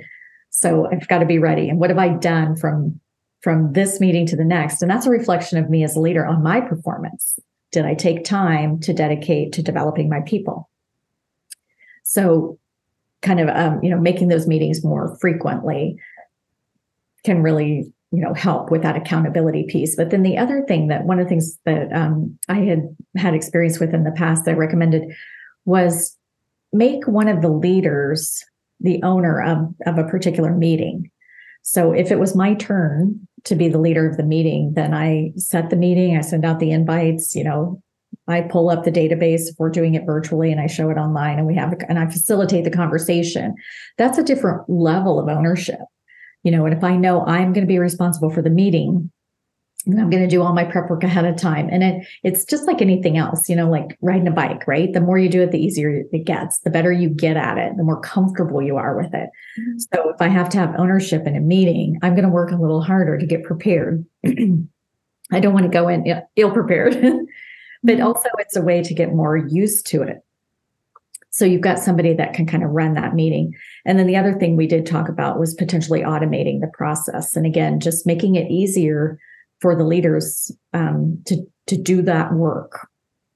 So 0.51 0.87
i've 0.91 1.07
got 1.07 1.19
to 1.19 1.25
be 1.25 1.39
ready. 1.39 1.69
And 1.69 1.79
what 1.79 1.89
have 1.89 1.99
i 1.99 2.09
done 2.09 2.55
from 2.55 2.99
from 3.41 3.73
this 3.73 3.99
meeting 3.99 4.27
to 4.27 4.35
the 4.35 4.45
next? 4.45 4.81
And 4.81 4.91
that's 4.91 5.07
a 5.07 5.09
reflection 5.09 5.57
of 5.57 5.69
me 5.69 5.83
as 5.83 5.95
a 5.95 5.99
leader 5.99 6.25
on 6.25 6.43
my 6.43 6.61
performance 6.61 7.39
did 7.73 7.85
I 7.85 7.95
take 7.95 8.23
time 8.23 8.79
to 8.81 8.93
dedicate 8.93 9.51
to 9.53 9.63
developing 9.63 10.07
my 10.07 10.21
people? 10.21 10.69
So, 12.03 12.57
kind 13.21 13.39
of, 13.39 13.49
um, 13.49 13.83
you 13.83 13.89
know, 13.89 13.99
making 13.99 14.27
those 14.27 14.47
meetings 14.47 14.83
more 14.83 15.17
frequently 15.19 15.97
can 17.25 17.41
really, 17.41 17.91
you 18.11 18.21
know, 18.21 18.33
help 18.33 18.69
with 18.69 18.83
that 18.83 18.95
accountability 18.95 19.65
piece. 19.67 19.95
But 19.95 20.11
then 20.11 20.23
the 20.23 20.37
other 20.37 20.63
thing 20.67 20.87
that 20.89 21.05
one 21.05 21.19
of 21.19 21.25
the 21.25 21.29
things 21.29 21.57
that 21.65 21.91
um, 21.93 22.37
I 22.47 22.59
had 22.59 22.95
had 23.17 23.33
experience 23.33 23.79
with 23.79 23.93
in 23.93 24.03
the 24.03 24.11
past 24.11 24.45
that 24.45 24.51
I 24.51 24.57
recommended 24.57 25.03
was 25.65 26.17
make 26.73 27.07
one 27.07 27.27
of 27.27 27.41
the 27.41 27.49
leaders 27.49 28.43
the 28.81 29.01
owner 29.01 29.41
of, 29.41 29.73
of 29.85 29.97
a 29.97 30.09
particular 30.09 30.53
meeting. 30.53 31.09
So 31.61 31.93
if 31.93 32.11
it 32.11 32.19
was 32.19 32.35
my 32.35 32.53
turn 32.55 33.25
to 33.45 33.55
be 33.55 33.67
the 33.67 33.79
leader 33.79 34.09
of 34.09 34.17
the 34.17 34.23
meeting, 34.23 34.73
then 34.75 34.93
I 34.93 35.33
set 35.37 35.69
the 35.69 35.75
meeting, 35.75 36.17
I 36.17 36.21
send 36.21 36.45
out 36.45 36.59
the 36.59 36.71
invites, 36.71 37.35
you 37.35 37.43
know, 37.43 37.81
I 38.27 38.41
pull 38.41 38.69
up 38.69 38.83
the 38.83 38.91
database 38.91 39.49
if 39.49 39.55
we're 39.57 39.69
doing 39.69 39.95
it 39.95 40.05
virtually 40.05 40.51
and 40.51 40.61
I 40.61 40.67
show 40.67 40.89
it 40.89 40.97
online 40.97 41.39
and 41.39 41.47
we 41.47 41.55
have 41.55 41.73
and 41.89 41.99
I 41.99 42.05
facilitate 42.07 42.63
the 42.63 42.71
conversation. 42.71 43.55
That's 43.97 44.17
a 44.17 44.23
different 44.23 44.69
level 44.69 45.19
of 45.19 45.27
ownership. 45.27 45.79
You 46.43 46.51
know, 46.51 46.65
and 46.65 46.75
if 46.75 46.83
I 46.83 46.95
know 46.97 47.25
I'm 47.25 47.53
going 47.53 47.65
to 47.65 47.71
be 47.71 47.79
responsible 47.79 48.29
for 48.29 48.41
the 48.41 48.49
meeting 48.49 49.11
I'm 49.85 50.09
going 50.09 50.23
to 50.23 50.27
do 50.27 50.41
all 50.41 50.53
my 50.53 50.63
prep 50.63 50.89
work 50.89 51.03
ahead 51.03 51.25
of 51.25 51.35
time. 51.35 51.67
And 51.69 51.83
it, 51.83 52.07
it's 52.23 52.45
just 52.45 52.65
like 52.65 52.81
anything 52.81 53.17
else, 53.17 53.49
you 53.49 53.55
know, 53.55 53.69
like 53.69 53.97
riding 54.01 54.27
a 54.27 54.31
bike, 54.31 54.65
right? 54.65 54.91
The 54.91 55.01
more 55.01 55.17
you 55.17 55.27
do 55.27 55.41
it, 55.41 55.51
the 55.51 55.59
easier 55.59 56.03
it 56.11 56.25
gets, 56.25 56.59
the 56.59 56.69
better 56.69 56.91
you 56.91 57.09
get 57.09 57.35
at 57.35 57.57
it, 57.57 57.75
the 57.75 57.83
more 57.83 57.99
comfortable 57.99 58.61
you 58.61 58.77
are 58.77 58.95
with 58.95 59.13
it. 59.13 59.29
Mm-hmm. 59.59 59.79
So 59.79 60.09
if 60.09 60.21
I 60.21 60.29
have 60.29 60.47
to 60.49 60.57
have 60.57 60.75
ownership 60.77 61.27
in 61.27 61.35
a 61.35 61.41
meeting, 61.41 61.99
I'm 62.01 62.13
going 62.13 62.23
to 62.23 62.29
work 62.29 62.51
a 62.51 62.55
little 62.55 62.81
harder 62.81 63.17
to 63.17 63.25
get 63.25 63.43
prepared. 63.43 64.05
I 64.25 65.39
don't 65.39 65.53
want 65.53 65.65
to 65.65 65.71
go 65.71 65.89
in 65.89 66.05
ill 66.37 66.51
prepared, 66.51 66.93
but 67.83 67.95
mm-hmm. 67.95 68.05
also 68.05 68.29
it's 68.39 68.55
a 68.55 68.61
way 68.61 68.83
to 68.83 68.93
get 68.93 69.13
more 69.13 69.35
used 69.35 69.85
to 69.87 70.01
it. 70.03 70.23
So 71.31 71.45
you've 71.45 71.61
got 71.61 71.79
somebody 71.79 72.13
that 72.13 72.35
can 72.35 72.45
kind 72.45 72.63
of 72.63 72.69
run 72.69 72.93
that 72.93 73.15
meeting. 73.15 73.55
And 73.85 73.97
then 73.97 74.05
the 74.05 74.15
other 74.15 74.33
thing 74.33 74.55
we 74.55 74.67
did 74.67 74.85
talk 74.85 75.09
about 75.09 75.39
was 75.39 75.55
potentially 75.55 76.01
automating 76.01 76.61
the 76.61 76.71
process. 76.71 77.35
And 77.35 77.45
again, 77.45 77.79
just 77.79 78.05
making 78.05 78.35
it 78.35 78.51
easier 78.51 79.19
for 79.63 79.75
the 79.77 79.85
leaders 79.85 80.51
um, 80.73 81.23
to 81.25 81.37
to 81.67 81.77
do 81.77 82.01
that 82.03 82.33
work. 82.33 82.87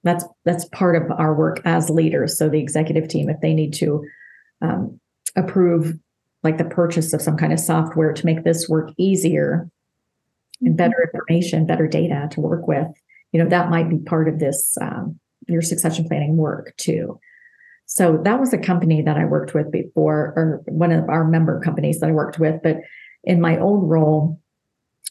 That's 0.04 0.26
that's 0.44 0.66
part 0.66 0.96
of 1.02 1.10
our 1.18 1.34
work 1.34 1.62
as 1.64 1.90
leaders. 1.90 2.38
So 2.38 2.50
the 2.50 2.60
executive 2.60 3.08
team, 3.08 3.30
if 3.30 3.40
they 3.42 3.54
need 3.54 3.74
to 3.76 4.06
um, 4.62 5.00
approve 5.38 5.98
like 6.44 6.58
the 6.58 6.66
purchase 6.66 7.14
of 7.14 7.22
some 7.22 7.38
kind 7.38 7.54
of 7.54 7.60
software 7.60 8.14
to 8.14 8.26
make 8.26 8.44
this 8.44 8.68
work 8.68 8.92
easier 8.98 9.70
and 10.60 10.70
mm-hmm. 10.70 10.76
better 10.76 11.02
information, 11.02 11.66
better 11.66 11.88
data 11.88 12.28
to 12.32 12.42
work 12.42 12.68
with, 12.68 12.88
you 13.32 13.42
know, 13.42 13.50
that 13.50 13.70
might 13.70 13.90
be 13.90 13.98
part 13.98 14.28
of 14.28 14.40
this 14.40 14.78
um, 14.82 15.18
your 15.48 15.62
succession 15.62 16.06
planning 16.08 16.36
work 16.36 16.76
too. 16.76 17.20
So 17.86 18.20
that 18.26 18.38
was 18.38 18.52
a 18.52 18.58
company 18.58 19.02
that 19.02 19.16
I 19.16 19.24
worked 19.24 19.54
with 19.54 19.72
before, 19.72 20.34
or 20.36 20.62
one 20.66 20.92
of 20.92 21.08
our 21.08 21.24
member 21.24 21.62
companies 21.62 22.02
that 22.02 22.10
I 22.10 22.12
worked 22.12 22.38
with. 22.38 22.62
But 22.62 22.82
in 23.24 23.40
my 23.40 23.58
old 23.58 23.90
role, 23.90 24.42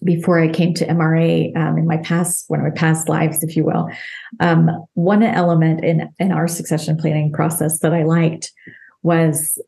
before 0.04 0.38
I 0.38 0.48
came 0.48 0.74
to 0.74 0.86
MRA 0.86 1.56
um, 1.56 1.78
in 1.78 1.86
my 1.86 1.96
past, 1.98 2.44
one 2.48 2.60
of 2.60 2.64
my 2.64 2.70
past 2.70 3.08
lives, 3.08 3.42
if 3.42 3.56
you 3.56 3.64
will, 3.64 3.88
um, 4.40 4.68
one 4.94 5.22
element 5.22 5.84
in 5.84 6.08
in 6.18 6.32
our 6.32 6.48
succession 6.48 6.96
planning 6.96 7.32
process 7.32 7.80
that 7.80 7.94
I 7.94 8.04
liked 8.04 8.52
was 9.02 9.58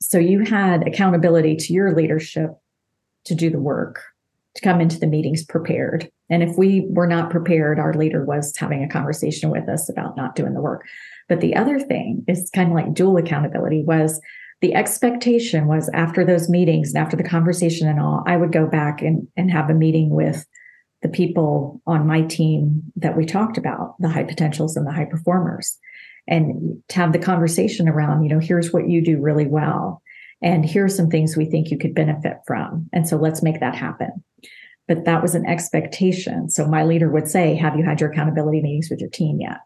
so 0.00 0.18
you 0.18 0.40
had 0.40 0.86
accountability 0.86 1.56
to 1.56 1.72
your 1.72 1.94
leadership 1.94 2.50
to 3.24 3.34
do 3.34 3.50
the 3.50 3.58
work, 3.58 4.02
to 4.54 4.62
come 4.62 4.80
into 4.80 4.98
the 4.98 5.06
meetings 5.06 5.44
prepared. 5.44 6.10
And 6.28 6.42
if 6.42 6.58
we 6.58 6.86
were 6.90 7.06
not 7.06 7.30
prepared, 7.30 7.78
our 7.78 7.94
leader 7.94 8.24
was 8.24 8.54
having 8.56 8.84
a 8.84 8.88
conversation 8.88 9.50
with 9.50 9.68
us 9.68 9.88
about 9.88 10.16
not 10.16 10.36
doing 10.36 10.54
the 10.54 10.60
work. 10.60 10.84
But 11.28 11.40
the 11.40 11.56
other 11.56 11.80
thing 11.80 12.24
is 12.28 12.50
kind 12.54 12.68
of 12.68 12.74
like 12.74 12.92
dual 12.92 13.16
accountability 13.16 13.82
was 13.82 14.20
the 14.64 14.74
expectation 14.74 15.66
was 15.66 15.90
after 15.92 16.24
those 16.24 16.48
meetings 16.48 16.94
and 16.94 17.04
after 17.04 17.18
the 17.18 17.22
conversation 17.22 17.86
and 17.86 18.00
all, 18.00 18.24
I 18.26 18.38
would 18.38 18.50
go 18.50 18.66
back 18.66 19.02
and, 19.02 19.28
and 19.36 19.50
have 19.50 19.68
a 19.68 19.74
meeting 19.74 20.08
with 20.08 20.46
the 21.02 21.10
people 21.10 21.82
on 21.86 22.06
my 22.06 22.22
team 22.22 22.82
that 22.96 23.14
we 23.14 23.26
talked 23.26 23.58
about, 23.58 23.94
the 23.98 24.08
high 24.08 24.24
potentials 24.24 24.74
and 24.74 24.86
the 24.86 24.90
high 24.90 25.04
performers, 25.04 25.78
and 26.26 26.82
to 26.88 26.96
have 26.96 27.12
the 27.12 27.18
conversation 27.18 27.90
around, 27.90 28.24
you 28.24 28.30
know, 28.30 28.38
here's 28.38 28.72
what 28.72 28.88
you 28.88 29.04
do 29.04 29.20
really 29.20 29.46
well. 29.46 30.00
And 30.40 30.64
here's 30.64 30.96
some 30.96 31.10
things 31.10 31.36
we 31.36 31.44
think 31.44 31.70
you 31.70 31.76
could 31.76 31.94
benefit 31.94 32.38
from. 32.46 32.88
And 32.90 33.06
so 33.06 33.18
let's 33.18 33.42
make 33.42 33.60
that 33.60 33.74
happen. 33.74 34.24
But 34.88 35.04
that 35.04 35.20
was 35.20 35.34
an 35.34 35.44
expectation. 35.44 36.48
So 36.48 36.66
my 36.66 36.84
leader 36.84 37.10
would 37.10 37.28
say, 37.28 37.54
Have 37.56 37.76
you 37.76 37.84
had 37.84 38.00
your 38.00 38.10
accountability 38.10 38.62
meetings 38.62 38.88
with 38.88 39.00
your 39.00 39.10
team 39.10 39.42
yet? 39.42 39.58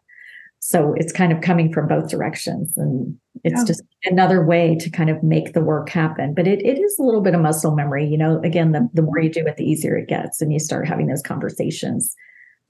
So 0.61 0.95
it's 0.97 1.13
kind 1.13 1.33
of 1.33 1.41
coming 1.41 1.73
from 1.73 1.87
both 1.87 2.11
directions. 2.11 2.77
And 2.77 3.17
it's 3.45 3.61
yeah. 3.61 3.65
just 3.65 3.83
another 4.05 4.45
way 4.45 4.77
to 4.81 4.91
kind 4.91 5.09
of 5.09 5.23
make 5.23 5.53
the 5.53 5.63
work 5.63 5.89
happen. 5.89 6.35
But 6.35 6.47
it, 6.47 6.61
it 6.65 6.79
is 6.79 6.99
a 6.99 7.03
little 7.03 7.21
bit 7.21 7.35
of 7.35 7.41
muscle 7.41 7.75
memory. 7.75 8.07
You 8.07 8.19
know, 8.19 8.41
again, 8.43 8.73
the, 8.73 8.89
the 8.93 9.03
more 9.03 9.21
you 9.21 9.31
do 9.31 9.47
it, 9.47 9.57
the 9.57 9.65
easier 9.65 9.97
it 9.97 10.09
gets. 10.09 10.43
And 10.43 10.53
you 10.53 10.59
start 10.59 10.89
having 10.89 11.07
those 11.07 11.23
conversations 11.23 12.15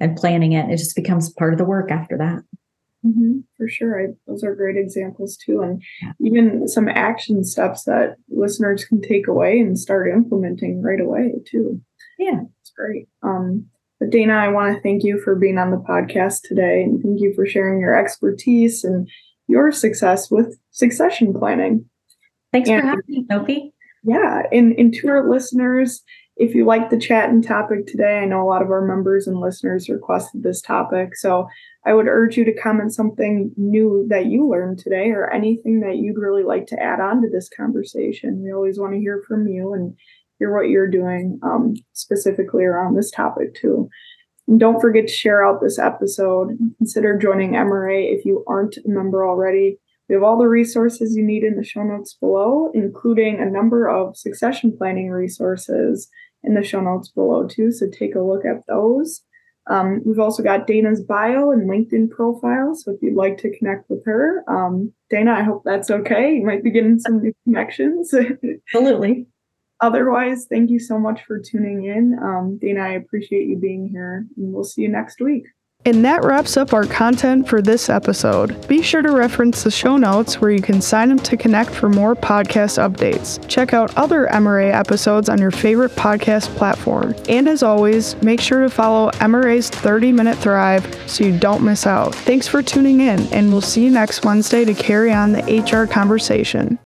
and 0.01 0.17
planning 0.17 0.53
it. 0.53 0.71
It 0.71 0.77
just 0.77 0.97
becomes 0.97 1.33
part 1.33 1.55
of 1.55 1.59
the 1.59 1.65
work 1.65 1.91
after 1.91 2.19
that. 2.19 2.43
Mm-hmm, 3.07 3.39
for 3.57 3.69
sure. 3.69 4.03
I, 4.03 4.07
those 4.27 4.43
are 4.43 4.55
great 4.55 4.77
examples 4.77 5.37
too. 5.37 5.63
And 5.63 5.83
yeah. 6.03 6.13
even 6.21 6.67
some 6.69 6.89
action 6.89 7.45
steps 7.45 7.85
that 7.85 8.17
listeners 8.29 8.85
can 8.85 9.01
take 9.01 9.29
away 9.29 9.61
and 9.61 9.79
start 9.79 10.09
implementing 10.09 10.83
right 10.83 11.01
away 11.01 11.33
too. 11.47 11.81
Yeah. 12.19 12.41
It's 12.61 12.71
great. 12.71 13.09
Um, 13.23 13.67
but 14.01 14.11
Dana, 14.11 14.35
I 14.35 14.49
want 14.49 14.75
to 14.75 14.81
thank 14.83 15.03
you 15.05 15.21
for 15.21 15.35
being 15.35 15.59
on 15.59 15.71
the 15.71 15.77
podcast 15.77 16.43
today 16.43 16.83
and 16.83 17.03
thank 17.03 17.21
you 17.21 17.33
for 17.35 17.47
sharing 17.47 17.81
your 17.81 17.99
expertise 17.99 18.85
and 18.85 19.09
your 19.49 19.73
success 19.73 20.31
with 20.31 20.59
succession 20.71 21.35
planning. 21.35 21.85
Thanks 22.53 22.69
and, 22.69 22.81
for 22.81 22.87
having 22.87 23.05
me, 23.09 23.27
Sophie. 23.31 23.75
Yeah. 24.05 24.43
And, 24.53 24.79
and 24.79 24.95
to 24.95 25.09
our 25.09 25.29
listeners, 25.29 26.03
if 26.37 26.55
you 26.55 26.65
like 26.65 26.91
the 26.91 26.99
chat 26.99 27.31
and 27.31 27.43
topic 27.43 27.87
today, 27.87 28.21
I 28.21 28.25
know 28.25 28.41
a 28.41 28.47
lot 28.47 28.63
of 28.63 28.71
our 28.71 28.87
members 28.87 29.27
and 29.27 29.41
listeners 29.41 29.89
requested 29.89 30.45
this 30.45 30.63
topic. 30.63 31.17
So 31.17 31.49
I 31.85 31.95
would 31.95 32.07
urge 32.07 32.37
you 32.37 32.45
to 32.45 32.55
comment 32.55 32.95
something 32.95 33.53
new 33.57 34.07
that 34.09 34.27
you 34.27 34.49
learned 34.49 34.79
today 34.79 35.11
or 35.11 35.33
anything 35.33 35.81
that 35.81 35.97
you'd 35.97 36.19
really 36.19 36.45
like 36.45 36.67
to 36.69 36.81
add 36.81 37.01
on 37.01 37.23
to 37.23 37.29
this 37.29 37.49
conversation. 37.49 38.43
We 38.43 38.53
always 38.53 38.79
want 38.79 38.93
to 38.95 39.01
hear 39.01 39.25
from 39.27 39.49
you 39.49 39.75
and 39.75 39.97
hear 40.39 40.55
what 40.55 40.69
you're 40.69 40.91
doing 40.91 41.39
um, 41.43 41.75
specifically 41.93 42.65
around 42.65 42.97
this 42.97 43.11
topic 43.11 43.55
too. 43.55 43.89
And 44.47 44.59
don't 44.59 44.81
forget 44.81 45.07
to 45.07 45.13
share 45.13 45.45
out 45.45 45.61
this 45.61 45.79
episode. 45.79 46.57
Consider 46.79 47.19
joining 47.19 47.53
MRA 47.53 48.15
if 48.15 48.25
you 48.25 48.45
aren't 48.47 48.79
a 48.79 48.83
member 48.87 49.27
already. 49.27 49.79
We 50.09 50.15
have 50.15 50.23
all 50.23 50.39
the 50.39 50.49
resources 50.49 51.15
you 51.15 51.23
need 51.23 51.45
in 51.45 51.57
the 51.57 51.65
show 51.65 51.83
notes 51.83 52.15
below, 52.15 52.71
including 52.73 53.41
a 53.41 53.51
number 53.51 53.89
of 53.89 54.17
succession 54.17 54.75
planning 54.77 55.11
resources 55.11 56.09
in 56.43 56.55
the 56.55 56.63
show 56.63 56.81
notes 56.81 57.09
below 57.09 57.47
too. 57.47 57.71
So 57.71 57.87
take 57.91 58.15
a 58.15 58.23
look 58.23 58.45
at 58.47 58.67
those. 58.67 59.23
Um, 59.69 60.01
we've 60.07 60.19
also 60.19 60.43
got 60.43 60.67
Dana's 60.67 61.03
bio 61.03 61.51
and 61.51 61.69
LinkedIn 61.69 62.11
profile. 62.11 62.75
So 62.75 62.93
if 62.93 63.03
you'd 63.03 63.17
like 63.17 63.37
to 63.39 63.55
connect 63.59 63.91
with 63.91 64.03
her, 64.07 64.43
um, 64.49 64.93
Dana, 65.11 65.33
I 65.33 65.43
hope 65.43 65.63
that's 65.65 65.91
okay. 65.91 66.37
You 66.37 66.47
might 66.47 66.65
be 66.65 66.71
getting 66.71 66.99
some 66.99 67.21
new 67.21 67.35
connections. 67.45 68.15
Absolutely. 68.75 69.27
Otherwise, 69.81 70.47
thank 70.51 70.71
you 70.71 70.81
so 70.81 70.99
much 70.99 71.23
for 71.25 71.39
tuning 71.39 71.85
in. 71.85 72.19
Um, 72.21 72.59
Dana, 72.61 72.81
I 72.81 72.93
appreciate 72.93 73.47
you 73.47 73.57
being 73.57 73.89
here, 73.89 74.27
and 74.37 74.53
we'll 74.53 74.65
see 74.65 74.83
you 74.83 74.89
next 74.89 75.21
week. 75.21 75.47
And 75.85 76.05
that 76.05 76.25
wraps 76.25 76.57
up 76.57 76.75
our 76.75 76.85
content 76.85 77.49
for 77.49 77.63
this 77.63 77.89
episode. 77.89 78.67
Be 78.67 78.83
sure 78.83 79.01
to 79.01 79.13
reference 79.13 79.63
the 79.63 79.71
show 79.71 79.97
notes 79.97 80.41
where 80.41 80.51
you 80.51 80.61
can 80.61 80.81
sign 80.81 81.13
up 81.13 81.23
to 81.23 81.37
connect 81.37 81.71
for 81.71 81.89
more 81.89 82.17
podcast 82.17 82.79
updates. 82.79 83.47
Check 83.49 83.73
out 83.73 83.97
other 83.97 84.27
MRA 84.27 84.75
episodes 84.75 85.29
on 85.29 85.39
your 85.39 85.53
favorite 85.53 85.93
podcast 85.93 86.55
platform. 86.57 87.15
And 87.29 87.49
as 87.49 87.63
always, 87.63 88.21
make 88.23 88.41
sure 88.41 88.63
to 88.63 88.69
follow 88.69 89.13
MRA's 89.13 89.71
30 89.71 90.11
Minute 90.13 90.37
Thrive 90.39 90.85
so 91.07 91.25
you 91.25 91.39
don't 91.39 91.65
miss 91.65 91.87
out. 91.87 92.13
Thanks 92.13 92.49
for 92.49 92.61
tuning 92.61 93.01
in, 93.01 93.21
and 93.33 93.51
we'll 93.51 93.61
see 93.61 93.85
you 93.85 93.91
next 93.91 94.25
Wednesday 94.25 94.65
to 94.65 94.75
carry 94.75 95.13
on 95.13 95.33
the 95.33 95.63
HR 95.63 95.87
conversation. 95.87 96.77